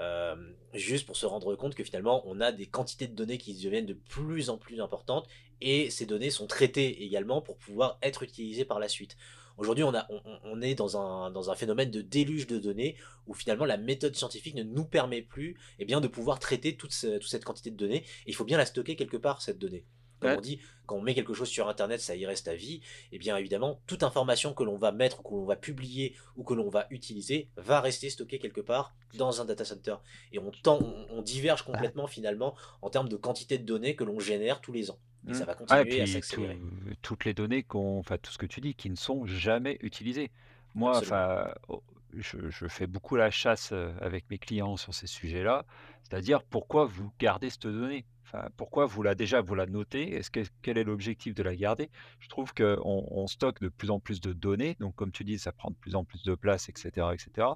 [0.00, 0.34] euh,
[0.74, 3.86] juste pour se rendre compte que finalement, on a des quantités de données qui deviennent
[3.86, 5.28] de plus en plus importantes,
[5.60, 9.16] et ces données sont traitées également pour pouvoir être utilisées par la suite.
[9.58, 12.96] Aujourd'hui, on, a, on, on est dans un, dans un phénomène de déluge de données
[13.26, 16.92] où finalement la méthode scientifique ne nous permet plus eh bien, de pouvoir traiter toute,
[16.92, 18.04] ce- toute cette quantité de données.
[18.26, 19.84] Et il faut bien la stocker quelque part, cette donnée.
[20.20, 22.54] Comme ouais, on dit, quand on met quelque chose sur Internet, ça y reste à
[22.54, 22.80] vie.
[23.12, 26.54] Et bien évidemment, toute information que l'on va mettre, que l'on va publier ou que
[26.54, 29.94] l'on va utiliser va rester stockée quelque part dans un data center.
[30.32, 33.94] Et on, tend, on, on diverge bah, complètement finalement en termes de quantité de données
[33.94, 34.98] que l'on génère tous les ans.
[35.28, 35.34] Et mm.
[35.34, 36.58] ça va Ouais, et continuer à puis tout- s'accélérer.
[37.02, 40.30] toutes les données enfin tout ce que tu dis, qui ne sont jamais utilisées.
[40.74, 41.82] Moi, enfin, oh,
[42.14, 45.64] je, je fais beaucoup la chasse euh, avec mes clients sur ces sujets-là,
[46.02, 48.06] c'est-à-dire pourquoi vous gardez cette donnée?
[48.24, 50.14] Enfin, pourquoi vous la déjà vous la notez?
[50.14, 51.90] Est-ce que quel est l'objectif de la garder?
[52.20, 52.76] Je trouve qu'on
[53.10, 55.76] on stocke de plus en plus de données, donc comme tu dis, ça prend de
[55.76, 57.48] plus en plus de place, etc., etc.,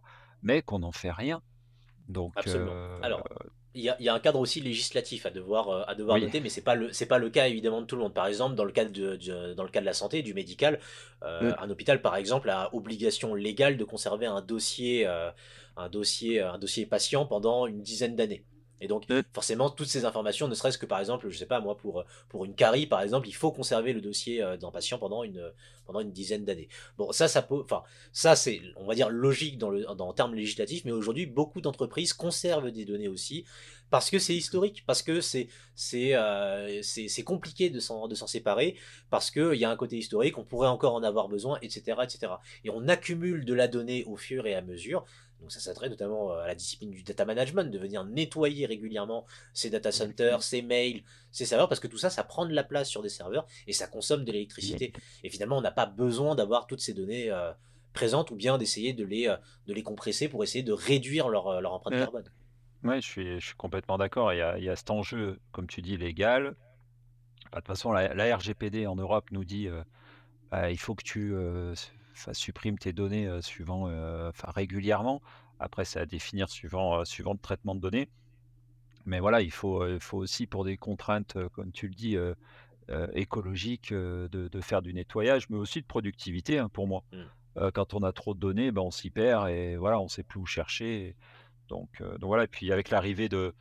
[0.43, 1.43] mais qu'on n'en fait rien.
[2.09, 2.73] Donc, Absolument.
[2.73, 3.23] euh, Alors,
[3.75, 6.19] il y a, il y a un cadre aussi législatif à devoir, euh, à devoir
[6.19, 8.15] oui, noter, mais c'est pas le, c'est pas le cas évidemment de tout le monde.
[8.15, 10.79] Par exemple, dans le cadre de, de- dans le cas de la santé, du médical,
[11.23, 11.57] euh, Mm.
[11.59, 15.31] un hôpital par exemple a obligation légale de conserver un dossier, euh,
[15.77, 18.45] un dossier, un dossier patient pendant une dizaine d'années.
[18.83, 21.77] Et donc, forcément, toutes ces informations, ne serait-ce que par exemple, je sais pas moi,
[21.77, 25.23] pour, pour une carie par exemple, il faut conserver le dossier euh, d'un patient pendant
[25.23, 25.53] une,
[25.87, 26.69] pendant une dizaine d'années.
[26.99, 30.13] Bon, ça, ça peut, enfin, ça, c'est, on va dire, logique dans le, dans, en
[30.13, 33.45] termes législatifs, mais aujourd'hui, beaucoup d'entreprises conservent des données aussi,
[33.89, 38.27] parce que c'est historique, parce que c'est c'est euh, c'est compliqué de s'en de s'en
[38.27, 38.77] séparer,
[39.11, 42.33] parce qu'il y a un côté historique, on pourrait encore en avoir besoin, etc., etc.
[42.65, 45.05] Et on accumule de la donnée au fur et à mesure.
[45.43, 49.27] Donc ça s'adresse notamment euh, à la discipline du data management, de venir nettoyer régulièrement
[49.53, 52.65] ces data centers, ces mails, ces serveurs, parce que tout ça, ça prend de la
[52.65, 54.93] place sur des serveurs et ça consomme de l'électricité.
[55.25, 57.53] Et finalement, on n'a pas besoin d'avoir toutes ces données euh,
[57.93, 59.37] présentes ou bien d'essayer de les, euh,
[59.67, 62.25] de les compresser pour essayer de réduire leur, leur empreinte carbone.
[62.85, 64.33] Ouais, je suis, je suis complètement d'accord.
[64.33, 66.55] Il y a, il y a cet enjeu, comme tu dis, légal.
[67.53, 69.83] Bah, de toute façon, la, la RGPD en Europe nous dit euh,
[70.51, 71.75] bah, il faut que tu euh,
[72.15, 75.23] s- enfin, supprimes tes données euh, suivant, euh, enfin, régulièrement.
[75.59, 78.09] Après, c'est à définir suivant, euh, suivant le traitement de données.
[79.05, 82.17] Mais voilà, il faut, il faut aussi, pour des contraintes, comme tu le dis,
[83.15, 87.03] écologiques, de, de faire du nettoyage, mais aussi de productivité hein, pour moi.
[87.13, 87.17] Mm.
[87.59, 90.09] Euh, quand on a trop de données, ben, on s'y perd et voilà, on ne
[90.09, 91.17] sait plus où chercher.
[91.69, 93.55] Donc, donc voilà et puis avec l'arrivée de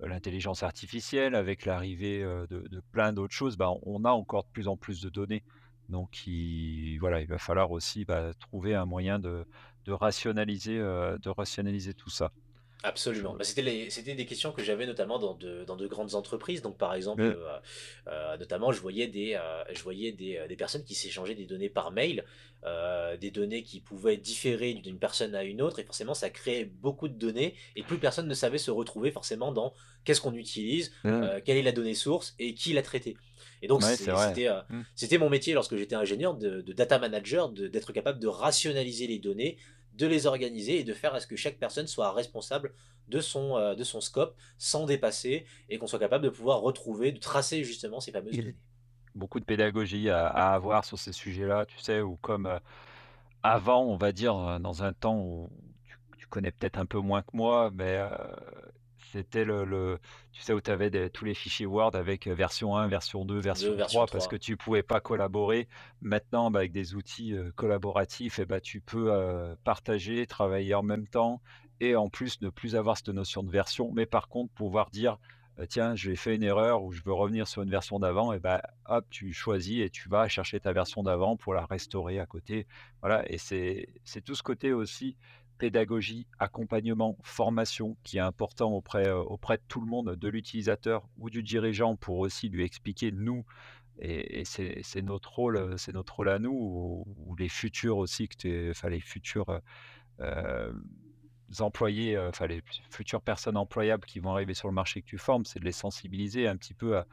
[0.00, 4.76] l'intelligence artificielle, avec l'arrivée, de plein d'autres choses, bah, on a encore de plus en
[4.76, 5.44] plus de données.
[5.88, 9.46] Donc il voilà, il va falloir aussi, bah, trouver un moyen de
[9.92, 12.32] rationaliser, heu, de rationaliser tout ça.
[12.84, 13.34] Absolument.
[13.34, 16.62] Bah, c'était des questions que j'avais notamment dans de, dans de grandes entreprises.
[16.62, 17.58] Donc, par exemple, euh,
[18.06, 21.68] euh, notamment, je voyais des, euh, je voyais des, des personnes qui s'échangeaient des données
[21.68, 22.24] par mail,
[23.20, 27.08] des données qui pouvaient différer d'une personne à une autre, et forcément, ça créait beaucoup
[27.08, 29.72] de données, et plus personne ne savait se retrouver forcément dans
[30.04, 33.16] qu'est-ce qu'on utilise, quelle est la donnée source et qui l'a traitée.
[33.62, 34.82] Et donc, ouais, c'était Mmh.
[34.94, 39.18] c'était mon métier lorsque j'étais ingénieur de, de data manager, d'être capable de rationaliser les
[39.18, 39.56] données,
[39.98, 42.72] de les organiser et de faire à ce que chaque personne soit responsable
[43.08, 47.12] de son, euh, de son scope sans dépasser et qu'on soit capable de pouvoir retrouver,
[47.12, 48.56] de tracer justement ces fameuses données.
[49.14, 52.00] Beaucoup de pédagogie à à avoir sur ces sujets-là, tu sais?
[52.00, 52.60] Ou comme, heu,
[53.42, 55.50] avant, on va dire, heu, dans un temps où
[55.86, 57.98] tu tu connais peut-être un peu moins que moi, mais,
[59.12, 59.98] c'était le le
[60.32, 63.24] tu sais, où tu avais des tous les fichiers Word avec, heu, version 1, version
[63.24, 64.36] 2, De version version 3 parce que 3.
[64.36, 65.68] tu pouvais pas collaborer.
[66.00, 70.82] Maintenant, bah, avec des outils, heu, collaboratifs et bah, tu peux, heu, partager, travailler en
[70.82, 71.40] même temps
[71.80, 75.18] et en plus ne plus avoir cette notion de version, mais par contre pouvoir dire:
[75.68, 78.62] tiens, j'ai fait une erreur ou je veux revenir sur une version d'avant et bah,
[78.86, 82.66] hop, tu choisis et tu vas chercher ta version d'avant pour la restaurer à côté.
[83.02, 85.16] Voilà et c'est c'est tout ce côté aussi
[85.58, 91.08] pédagogie, accompagnement, formation qui est important auprès, heu, auprès de tout le monde, de l'utilisateur
[91.18, 93.44] ou du dirigeant pour aussi lui expliquer nous
[94.00, 98.36] et c'est notre rôle, heu, c'est notre rôle à nous ou les futurs aussi que
[98.88, 99.60] les futurs, heu,
[100.20, 100.84] hem,
[101.60, 105.44] employés, enfin les futures personnes employables qui vont arriver sur le marché que tu formes,
[105.44, 107.06] c'est de les sensibiliser un petit peu à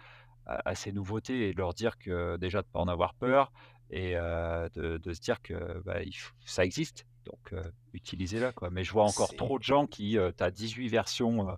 [0.48, 3.52] à à ces nouveautés et de leur dire que déjà de pas en avoir peur
[3.90, 6.14] et de de se dire que, bah, il
[6.46, 7.54] ça existe donc
[7.94, 8.70] utilisez-la quoi.
[8.70, 11.58] Mais je vois encore trop de gens qui, heu, tu as 18 versions,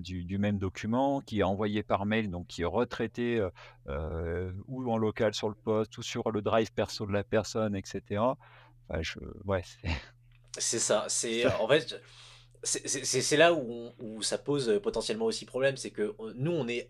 [0.00, 3.40] du du même document qui est envoyé par mail donc qui est retraité,
[4.66, 7.82] ou en local sur le poste ou sur le drive perso de la personne et
[7.84, 8.36] cetera.
[8.88, 9.62] Enfin, je ouais,
[10.58, 12.00] c'est ça, c'est en fait,
[12.62, 16.88] c'est là où on où ça pose, potentiellement aussi problème, c'est que, nous on est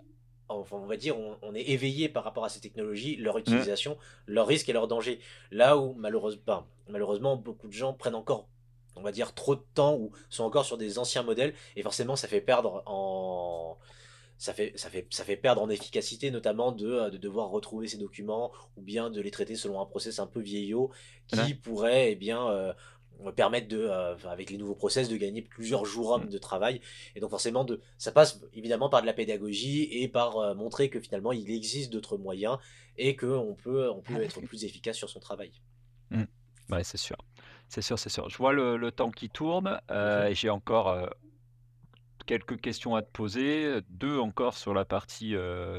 [0.55, 3.41] enfin on va dire on on est éveillé par rapport à ces technologies, leur mmh,
[3.41, 5.21] utilisation, leurs risques et leurs dangers.
[5.51, 8.49] Là où ben, malheureusement beaucoup de gens prennent encore,
[8.97, 12.17] on va dire trop de temps ou sont encore sur des anciens modèles et forcément
[12.17, 13.79] ça fait perdre en
[14.39, 17.89] ça fait ça fait ça fait perdre en efficacité notamment de, heu, de devoir retrouver
[17.89, 20.91] ces documents ou bien de les traiter selon un process un peu vieillot
[21.27, 22.75] qui pourrait, eh bien, me
[23.37, 26.81] permettre de, enfin avec les nouveaux process de gagner plusieurs jours hommes de travail
[27.15, 30.91] et donc forcément de ça passe évidemment par de la pédagogie et par, heu, montrer
[30.91, 32.59] que finalement il existe d'autres moyens
[32.97, 35.53] et qu'on peut on peut être plus efficace sur son travail.
[36.11, 36.25] mmh.
[36.71, 37.17] Ouais, c'est sûr.
[37.69, 38.29] C'est sûr, c'est sûr.
[38.29, 40.31] Je vois le le temps qui tourne, heu, mh.
[40.31, 41.11] et j'ai encore,
[42.27, 45.35] quelques questions à te poser, 2 encore sur la partie,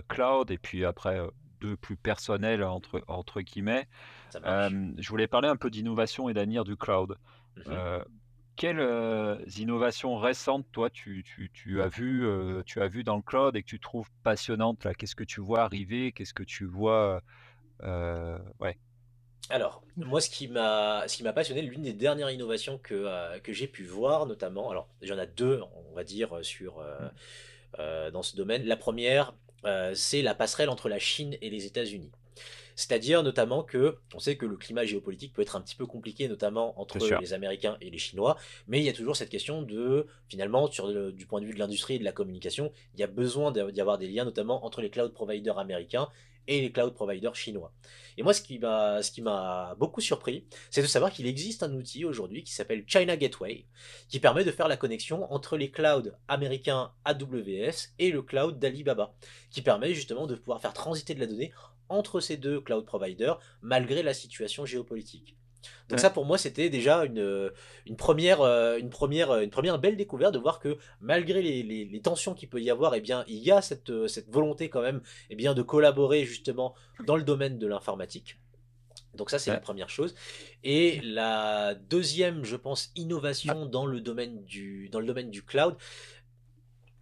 [0.07, 1.19] cloud et puis après,
[1.62, 3.88] 2 plus personnelles entre entre guillemets.
[4.34, 7.18] Je voulais parler un peu d'innovation et d'avenir du cloud.
[7.55, 8.03] Mmh
[8.57, 13.55] quelles, innovations récentes, toi, tu tu tu as heu, tu as vues dans le cloud
[13.55, 14.93] et que tu trouves passionnantes là?
[14.93, 16.12] Qu'est-ce que tu vois arriver?
[16.12, 17.22] Qu'est-ce que tu vois,
[18.59, 18.78] ouais.
[19.49, 23.51] Alors, moi, ce qui m'a ce qui m'a passionné, l'une des dernières innovations que, que
[23.51, 26.84] j'ai pu voir notamment, alors il y en a 2, on va dire, sur,
[27.80, 28.12] Mmh.
[28.12, 28.64] dans ce domaine.
[28.66, 29.34] La première,
[29.64, 32.12] re c'est la passerelle entre la Chine et les États-Unis.
[32.76, 36.28] C'est-à-dire notamment que, on sait que le climat géopolitique peut être un petit peu compliqué,
[36.28, 38.38] notamment entre les Américains et les Chinois,
[38.68, 41.53] mais il y a toujours cette question de, finalement, sur le du point de vue
[41.53, 44.66] de l'industrie et de la communication, il y a besoin d'y avoir des liens, notamment
[44.66, 46.07] entre les cloud providers américains
[46.51, 47.73] et les cloud providers chinois.
[48.17, 48.59] Et moi, ce qui
[49.21, 53.65] m'a beaucoup surpris, c'est de savoir qu'il existe un outil aujourd'hui qui s'appelle China Gateway,
[54.09, 59.15] qui permet de faire la connexion entre les clouds américains AWS et le cloud d'Alibaba,
[59.49, 61.53] qui permet justement de pouvoir faire transiter de la donnée
[61.87, 65.37] entre ces 2 cloud providers, malgré la situation géopolitique.
[65.89, 66.01] Donc Ouais.
[66.01, 67.51] ça pour moi c'était déjà une,
[67.97, 71.86] première, heu, une première, heu, une première belle découverte de voir que malgré les les
[71.86, 73.91] les tensions qu'il peut y avoir et bien il y a cette,
[74.30, 78.39] volonté quand même et bien de collaborer justement dans le domaine de l'informatique.
[79.16, 80.16] Donc ça c'est la première chose
[80.64, 85.76] et la deuxième je pense innovation dans le domaine du dans le domaine du cloud,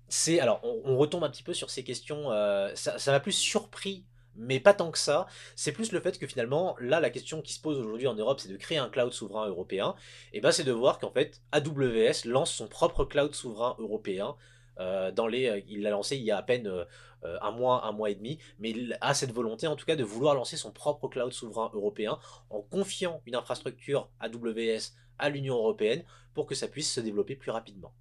[0.07, 2.29] c'est alors on on retombe un petit peu sur ces questions,
[2.75, 4.05] ça m'a plus surpris,
[4.35, 5.27] mais pas tant que ça.
[5.55, 8.39] C'est plus le fait que finalement, là, la question qui se pose aujourd'hui en Europe,
[8.39, 9.95] c'est de créer un cloud souverain européen
[10.33, 14.35] et ben, c'est de voir qu'en fait, AWS lance son propre cloud souverain européen,
[14.79, 16.85] heu, dans les, heu il l'a lancé il y a à peine, heu,
[17.23, 20.03] 1 mois, 1 mois et demi, mais il a cette volonté en tout cas de
[20.05, 22.17] vouloir lancer son propre cloud souverain européen
[22.49, 26.03] en confiant une infrastructure AWS à l'Union européenne
[26.33, 27.93] pour que ça puisse se développer plus rapidement.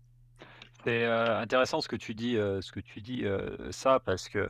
[0.84, 3.24] C'est, intéressant ce que tu dis, ce que tu dis,
[3.72, 4.48] ça parce que,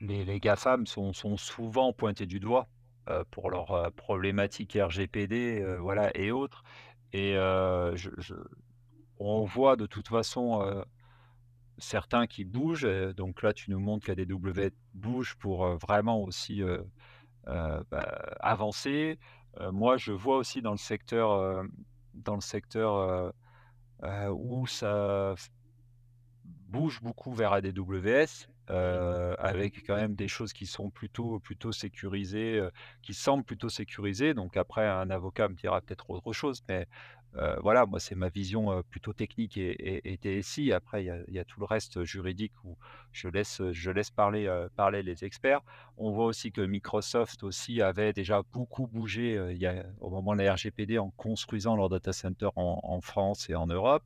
[0.00, 2.68] les GAFAM sont sont souvent pointés du doigt,
[3.10, 6.62] heu, pour leurs, heu, problématiques RGPD, heu, voilà et autres
[7.12, 8.34] et je
[9.18, 10.84] on voit de toute façon,
[11.78, 16.62] certains qui bougent, donc là tu nous montres qu'ADW bouge pour, vraiment aussi,
[17.46, 19.18] bah, avancer.
[19.72, 21.64] Moi je vois aussi dans le secteur,
[22.14, 23.32] dans le secteur,
[24.32, 25.34] où ça
[26.44, 32.66] bouge beaucoup vers AWS, Mmh avec quand même des choses qui sont plutôt plutôt sécurisées,
[33.02, 34.32] qui semblent plutôt sécurisées.
[34.34, 36.86] Donc après, un avocat me dira peut-être autre chose, mais
[37.60, 40.72] voilà, moi, c'est ma vision, plutôt technique et et DSI.
[40.72, 42.76] Après, il y a tout le reste juridique où
[43.12, 45.60] je laisse, je laisse parler, parler les experts.
[45.98, 49.38] On voit aussi que Microsoft aussi avait déjà beaucoup bougé,
[50.00, 54.04] au moment de la RGPD en construisant leur data center en France et en Europe.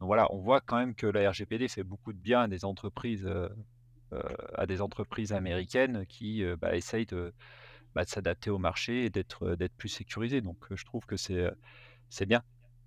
[0.00, 2.64] Donc voilà, on voit quand même que la RGPD fait beaucoup de bien à des
[2.64, 3.28] entreprises,
[4.54, 7.32] à des entreprises américaines qui, heu, bah, essayent de,
[7.94, 10.40] bah, de s'adapter au marché et d'être, d'être plus sécurisées.
[10.40, 12.42] Donc, je trouve que c'est, bien.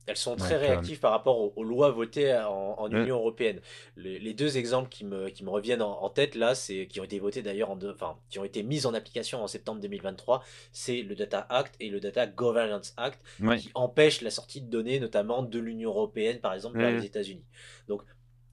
[0.07, 3.17] Elles sont très Donc, réactives par rapport aux aux lois votées en en mmh, Union
[3.17, 3.61] européenne.
[3.95, 6.99] Les les 2 exemples qui me qui me reviennent en en tête là, c'est qui
[6.99, 9.79] ont été votés d'ailleurs en deux enfin, qui ont été mises en application en septembre
[9.79, 14.61] 2023, c'est le Data Act et le Data Governance Act oui, qui empêchent la sortie
[14.61, 17.45] de données, notamment de l'Union européenne, par exemple, vers mmh, les États-Unis.
[17.87, 18.01] Donc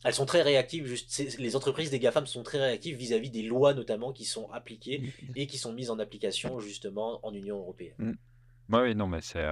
[0.05, 3.74] elles sont très réactives, juste les entreprises des GAFAM sont très réactives vis-à-vis des lois
[3.74, 7.96] notamment qui sont appliquées et qui sont mises en application justement en Union européenne.
[7.99, 8.12] mmh.
[8.70, 9.46] Ouais, oui, non, mais c'est,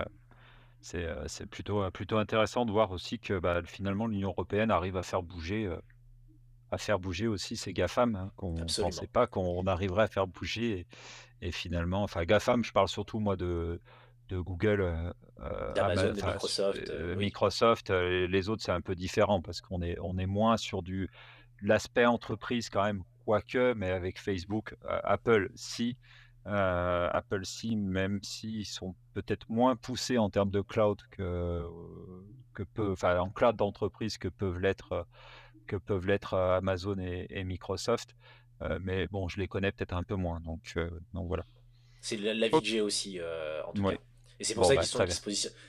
[0.81, 4.71] c'est, heu, c'est plutôt, heu, plutôt intéressant de voir aussi que, bah, finalement l'Union européenne
[4.73, 5.71] arrive à faire bouger,
[6.71, 9.09] à faire bouger aussi ces GAFAM, hein, qu'on pensait Absolument.
[9.09, 10.87] pas qu'on arriverait à faire bouger
[11.43, 13.81] Et finalement, enfin GAFAM, je parle surtout moi de
[14.29, 17.33] de Google, heu heu, Ama D'Amazon, de enfin s Microsoft, oui.
[17.91, 21.09] Heu, les autres, c'est un peu différent parce qu'on est on est moins sur du
[21.63, 25.97] l'aspect entreprise quand même, quoique, mais avec Facebook, Apple si,
[26.45, 31.63] Apple Sim, même s'ils sont peut-être moins poussés en termes de cloud que
[32.55, 35.07] que peut enfin en cloud d'entreprise que peuvent l'être,
[35.67, 38.15] que peuvent l'être, Amazon et et Microsoft.
[38.81, 40.79] mais bon, je les connais peut-être un peu moins donc
[41.13, 41.45] donc voilà.
[42.01, 43.21] C'est l'avis que j'ai aussi,
[43.67, 43.99] en tout cas.
[44.39, 44.99] Et c'est pour Bon, ça bah, qu'ils sont,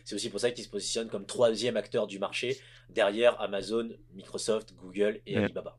[0.03, 2.59] c'est aussi pour ça qu'ils se positionnent comme troisième acteur du marché,
[2.89, 5.77] derrière Amazon, Microsoft, Google et Alibaba.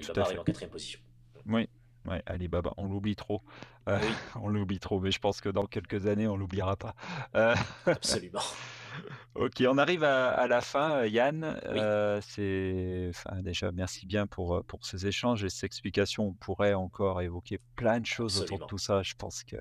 [0.00, 0.40] tout Alibaba à arrive fait.
[0.40, 1.00] en quatrième position.
[1.46, 1.68] Oui,
[2.06, 3.42] ouais, Alibaba, on l'oublie trop,
[3.94, 6.94] Oui, on l'oublie trop, mais je pense que dans quelques années, on l'oubliera pas.
[7.34, 7.54] Heu,
[7.92, 8.42] absolument.
[9.34, 14.06] OK, on arrive à à la fin, heu, Yann, Oui, heu, c'est enfin, déjà merci
[14.06, 16.26] bien pour, pour ces échanges et ces explications.
[16.28, 19.02] On pourrait encore évoquer plein de choses autour de tout ça.
[19.02, 19.56] Je pense que,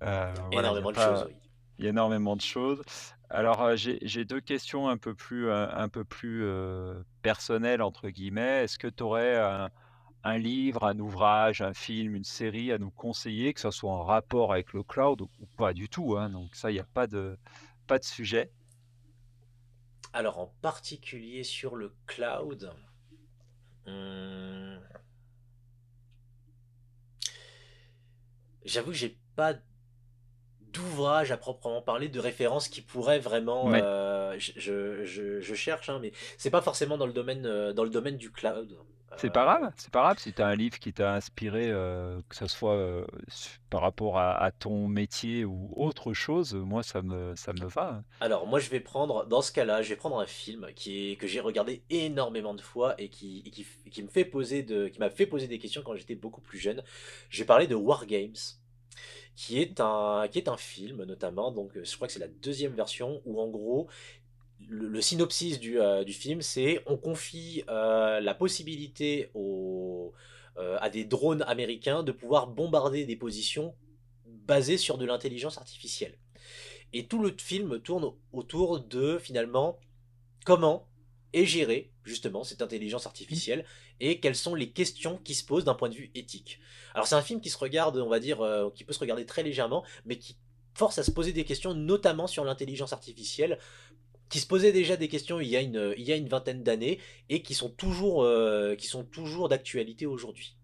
[0.00, 1.34] voilà, énormément de choses, oui.
[1.80, 2.82] Il y a énormément de choses.
[3.30, 6.44] Alors, j'ai 2 questions un peu plus, un peu plus,
[7.22, 8.64] «personnelles» entre guillemets.
[8.64, 9.36] Est-ce que tu aurais
[10.22, 14.02] un livre, un ouvrage, un film, une série à nous conseiller, que ça soit en
[14.02, 17.06] rapport avec le cloud ou pas du tout, hein, donc ça, il y a pas
[17.06, 17.38] de
[17.86, 18.52] pas de sujet.
[20.12, 22.70] Alors, en particulier sur le cloud,
[23.86, 24.80] hum,
[28.64, 29.54] j'avoue que j'ai pas
[30.80, 33.74] d'ouvrage à proprement parler, de référence qui pourrait vraiment.
[33.74, 37.90] Euh, je, je- cherche, hein, mais c'est pas forcément dans le domaine, euh, dans le
[37.90, 38.76] domaine du cloud.
[39.16, 41.66] c'est pas Euh, grave, c'est pas grave si tu as un livre qui t'a inspiré,
[42.28, 43.04] que ça soit,
[43.70, 47.88] par rapport à à ton métier ou autre chose, moi ça me ça me va,
[47.98, 48.04] hein.
[48.22, 51.16] alors, moi, je vais prendre, dans ce cas-là, je vais prendre un film qui est,
[51.16, 54.88] que j'ai regardé énormément de fois et qui, et qui, qui me fait poser de,
[54.88, 56.82] qui m'a fait poser des questions quand j'étais beaucoup plus jeune.
[57.30, 58.34] Je vais parler de War Games.
[59.36, 62.28] Qui est un, qui est un film notamment, donc euh, je crois que c'est la
[62.28, 63.88] deuxième version, où en gros,
[64.68, 70.12] le, le synopsis du, euh, du film, c'est on confie euh, la possibilité aux,
[70.58, 73.74] euh, à des drones américains de pouvoir bombarder des positions
[74.26, 76.18] basées sur de l'intelligence artificielle.
[76.92, 79.78] Et tout le film tourne autour de finalement
[80.44, 80.88] comment
[81.32, 83.08] est gérée justement cette intelligence Mmh.
[83.08, 83.64] artificielle
[84.00, 86.60] et quelles sont les questions qui se posent d'un point de vue éthique.
[86.94, 89.26] Alors c'est un film qui se regarde, on va dire, euh, qui peut se regarder
[89.26, 90.36] très légèrement, mais qui
[90.74, 93.58] force à se poser des questions, notamment sur l'intelligence artificielle,
[94.28, 96.62] qui se posait déjà des questions il y a une, il y a une vingtaine
[96.62, 100.56] d'années et qui sont toujours, euh, qui sont toujours d'actualité aujourd'hui.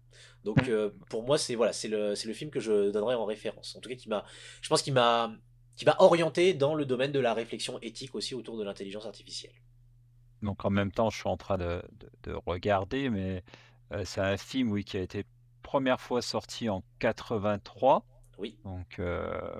[0.43, 3.75] Donc euh, pour moi c'est voilà c'est le film que je donnerais en référence.
[3.75, 4.23] En tout cas qui m'a
[4.61, 5.35] je pense qu'il m'a
[5.75, 9.53] qui m'a orienté dans le domaine de la réflexion éthique aussi autour de l'intelligence artificielle.
[10.41, 13.43] Donc en même temps, je suis en train de de de regarder, mais
[14.05, 15.25] c'est un film, oui, qui a été
[15.63, 18.05] première fois sorti en 83,
[18.37, 18.99] Oui, donc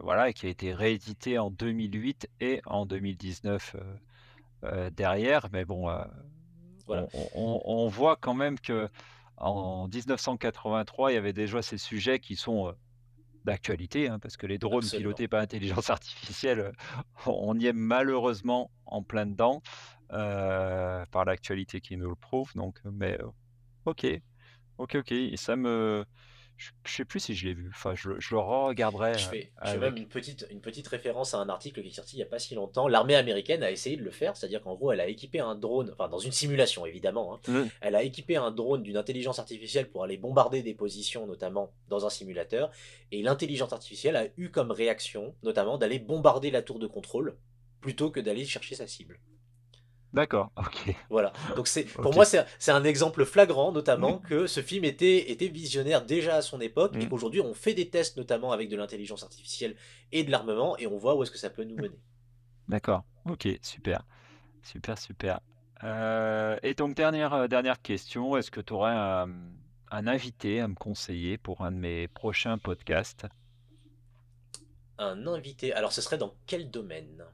[0.03, 3.84] voilà et qui a été réédité en 2008 et en 2019, heu
[4.63, 5.47] heu, derrière.
[5.51, 5.89] Mais bon,
[6.86, 7.07] voilà.
[7.13, 12.73] on on voit quand même qu'en 1983, il y avait déjà ces sujets qui sont,
[13.47, 14.89] d'actualité, hein, parce que les drones Absolument.
[14.91, 16.73] pilotés par intelligence artificielle, heu,
[17.27, 19.63] on y est malheureusement en plein dedans,
[20.13, 23.29] heu, par l'actualité qui nous le prouve donc mais, heu,
[23.85, 24.05] OK,
[24.77, 26.05] OK, OK et ça me
[26.57, 29.25] je je sais plus si je l'ai vu, enfin je le je le regarderai, Je
[29.27, 31.91] heu, fais, je fais même une petite, une petite référence à un article qui est
[31.91, 32.87] sorti il n'y a pas si longtemps.
[32.87, 35.91] L'armée américaine a essayé de le faire, c'est-à-dire qu'en gros, elle a équipé un drone,
[35.93, 37.61] enfin dans une simulation évidemment, hein, Mmh.
[37.81, 42.05] elle a équipé un drone d'une intelligence artificielle pour aller bombarder des positions, notamment dans
[42.05, 42.71] un simulateur,
[43.11, 47.37] et l'intelligence artificielle a eu comme réaction, notamment, d'aller bombarder la tour de contrôle
[47.79, 49.19] plutôt que d'aller chercher sa cible.
[50.13, 51.31] D'accord, OK, Voilà.
[51.55, 54.19] Donc c'est, pour moi, c'est c'est un exemple flagrant, notamment, Mmh.
[54.19, 57.07] que ce film était, était visionnaire déjà à son époque et Mmh.
[57.07, 59.75] qu'aujourd'hui on fait des tests, notamment avec de l'intelligence artificielle
[60.11, 61.97] et de l'armement, et on voit où est-ce que ça peut nous mener.
[62.67, 64.03] D'accord, OK, super,
[64.63, 65.41] super, super.
[65.83, 69.57] Heu et donc dernière, heu, dernière question, est-ce que tu aurais un, mmh,
[69.91, 73.27] un invité à me conseiller pour un de mes prochains podcasts?
[74.99, 75.73] Un invité.
[75.73, 77.25] Alors, ce serait dans quel domaine?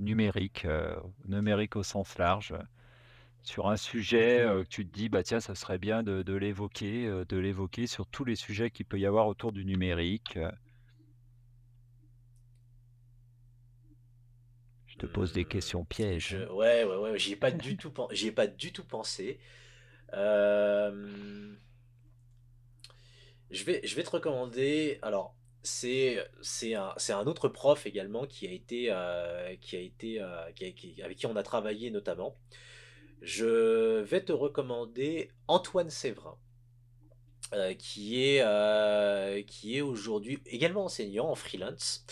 [0.00, 0.96] Numérique, heu,
[1.26, 2.60] numérique au sens large, heu,
[3.42, 6.34] sur un sujet, heu, que tu te dis: «Bah, tiens, ça serait bien de de
[6.34, 10.36] l'évoquer, heu, de l'évoquer sur tous les sujets qu'il peut y avoir autour du numérique»,
[10.38, 10.50] heu.
[14.86, 17.76] Je te pose des Hmm, questions pièges, je, ouais, ouais, ouais, j'y ai pas du
[17.78, 19.40] tout, pen- j'y ai pas du tout pensé.
[20.14, 21.54] Euh,
[23.50, 24.98] Je vais, je vais te recommander.
[25.02, 30.50] Alors, c'est, c'est un, autre prof également qui a été, euh, qui a été, euh,
[30.52, 32.36] qui a- qui- avec qui on a travaillé notamment.
[33.22, 36.38] Je vais te recommander Antoine Séverin,
[37.52, 42.06] euh, qui est, euh, qui est aujourd'hui également enseignant en freelance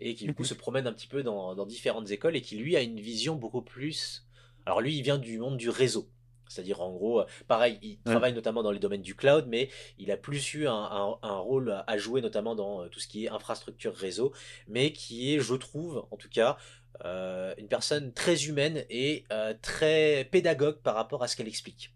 [0.00, 2.56] et qui du coup se promène un petit peu dans, dans différentes écoles et qui
[2.56, 4.26] lui a une vision beaucoup plus.
[4.66, 6.08] Alors lui, il vient du monde du réseau.
[6.48, 9.68] C'est-à-dire, en gros, pareil, il travaille notamment dans les domaines du cloud, mais
[9.98, 13.94] il a plus eu un, rôle à jouer, notamment dans tout ce qui est infrastructure
[13.94, 14.32] réseau,
[14.66, 16.56] mais qui est, je trouve, en tout cas,
[17.04, 19.24] une personne très humaine et
[19.62, 21.94] très pédagogue par rapport à ce qu'elle explique.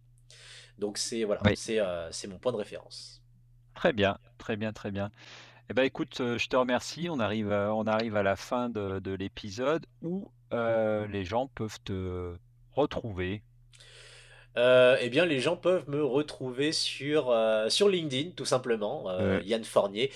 [0.79, 3.23] Donc, c'est voilà, c'est mon point de référence.
[3.75, 5.11] Très bien, très bien, très bien.
[5.71, 7.09] Eh ben, écoute, je te remercie.
[7.09, 12.37] On arrive, on arrive à la fin de, de l'épisode où les gens peuvent te
[12.73, 13.43] retrouver
[14.57, 19.41] euh, eh bien, les gens peuvent me retrouver sur, euh, sur LinkedIn, tout simplement, euh,
[19.45, 20.11] Yann Fornier.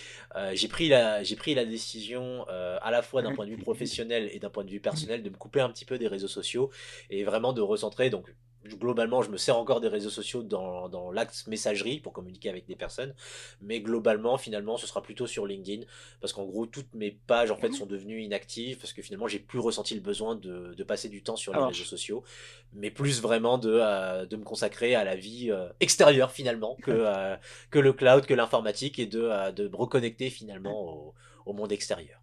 [0.53, 4.29] j'ai pris la, j'ai pris la décision, à la fois d'un point de vue professionnel
[4.33, 6.71] et d'un point de vue personnel, de me couper un petit peu des réseaux sociaux
[7.11, 8.11] et vraiment de recentrer.
[8.11, 8.27] Donc,
[8.69, 12.67] globalement, je me sers encore des réseaux sociaux dans, dans l'axe messagerie pour communiquer avec
[12.67, 13.15] des personnes.
[13.61, 15.85] Mais globalement, finalement, ce sera plutôt sur LinkedIn.
[16.21, 18.79] Parce qu'en gros, toutes mes pages en fait sont devenues inactives.
[18.79, 21.63] Parce que finalement, j'ai plus ressenti le besoin de, de, passer du temps sur les
[21.63, 22.25] réseaux sociaux.
[22.73, 26.91] Mais plus vraiment de, euh, de me consacrer à la vie euh, extérieure finalement que,
[26.93, 27.37] euh,
[27.71, 31.15] que le cloud, que l'informatique et de, de me reconnecter finalement au,
[31.47, 32.21] au monde extérieur.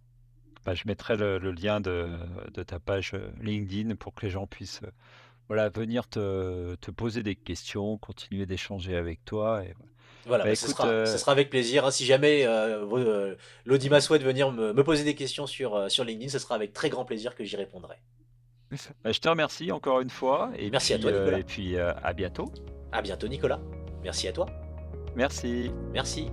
[0.65, 2.07] Bah, je mettrai le, le lien de,
[2.53, 4.81] de, ta page LinkedIn pour que les gens puissent
[5.47, 9.63] voilà, venir te, te poser des questions, continuer d'échanger avec toi.
[9.63, 9.73] Et
[10.25, 11.85] voilà, bah, bah, ce, sera, euh, sera, avec plaisir.
[11.85, 11.91] Hein.
[11.91, 13.35] Si jamais euh, euh,
[13.65, 16.89] l'Audima souhaite venir me, me, poser des questions sur, sur LinkedIn, ce sera avec très
[16.89, 17.95] grand plaisir que j'y répondrai.
[19.03, 20.51] Bah, je te remercie encore une fois.
[20.57, 21.39] Et Merci à toi, Nicolas.
[21.39, 22.51] et puis à bientôt.
[22.91, 23.59] À bientôt, Nicolas.
[24.03, 24.45] Merci à toi.
[25.15, 25.71] Merci.
[25.93, 26.29] Merci.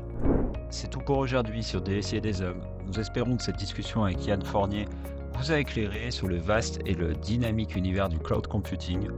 [0.70, 2.62] C'est tout pour aujourd'hui sur DSI et des hommes.
[2.86, 4.86] Nous espérons que cette discussion avec Yann Fournier
[5.34, 9.08] vous a éclairé sur le vaste et le dynamique univers du cloud computing.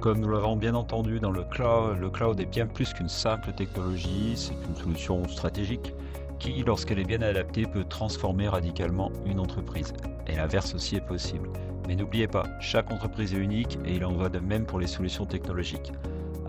[0.00, 3.52] Comme nous l'avons bien entendu dans le cloud, le cloud est bien plus qu'une simple
[3.52, 5.94] technologie, c'est une solution stratégique
[6.38, 9.92] qui, lorsqu'elle est bien adaptée, peut transformer radicalement une entreprise.
[10.26, 11.50] Et l'inverse aussi est possible.
[11.86, 14.86] Mais n'oubliez pas, chaque entreprise est unique et il en va de même pour les
[14.86, 15.92] solutions technologiques.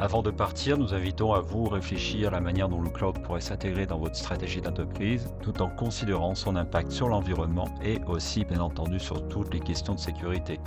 [0.02, 3.40] Avant de partir, nous invitons à vous réfléchir à la manière dont le cloud pourrait
[3.40, 8.62] s'intégrer dans votre stratégie d'entreprise, tout en considérant son impact sur l'environnement et aussi bien
[8.62, 10.60] entendu sur toutes les questions de sécurité.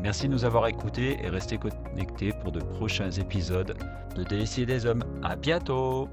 [0.00, 3.76] Merci de nous avoir écoutés et restez connectés pour de prochains épisodes
[4.16, 5.04] de DSI des hommes.
[5.22, 6.08] À bientôt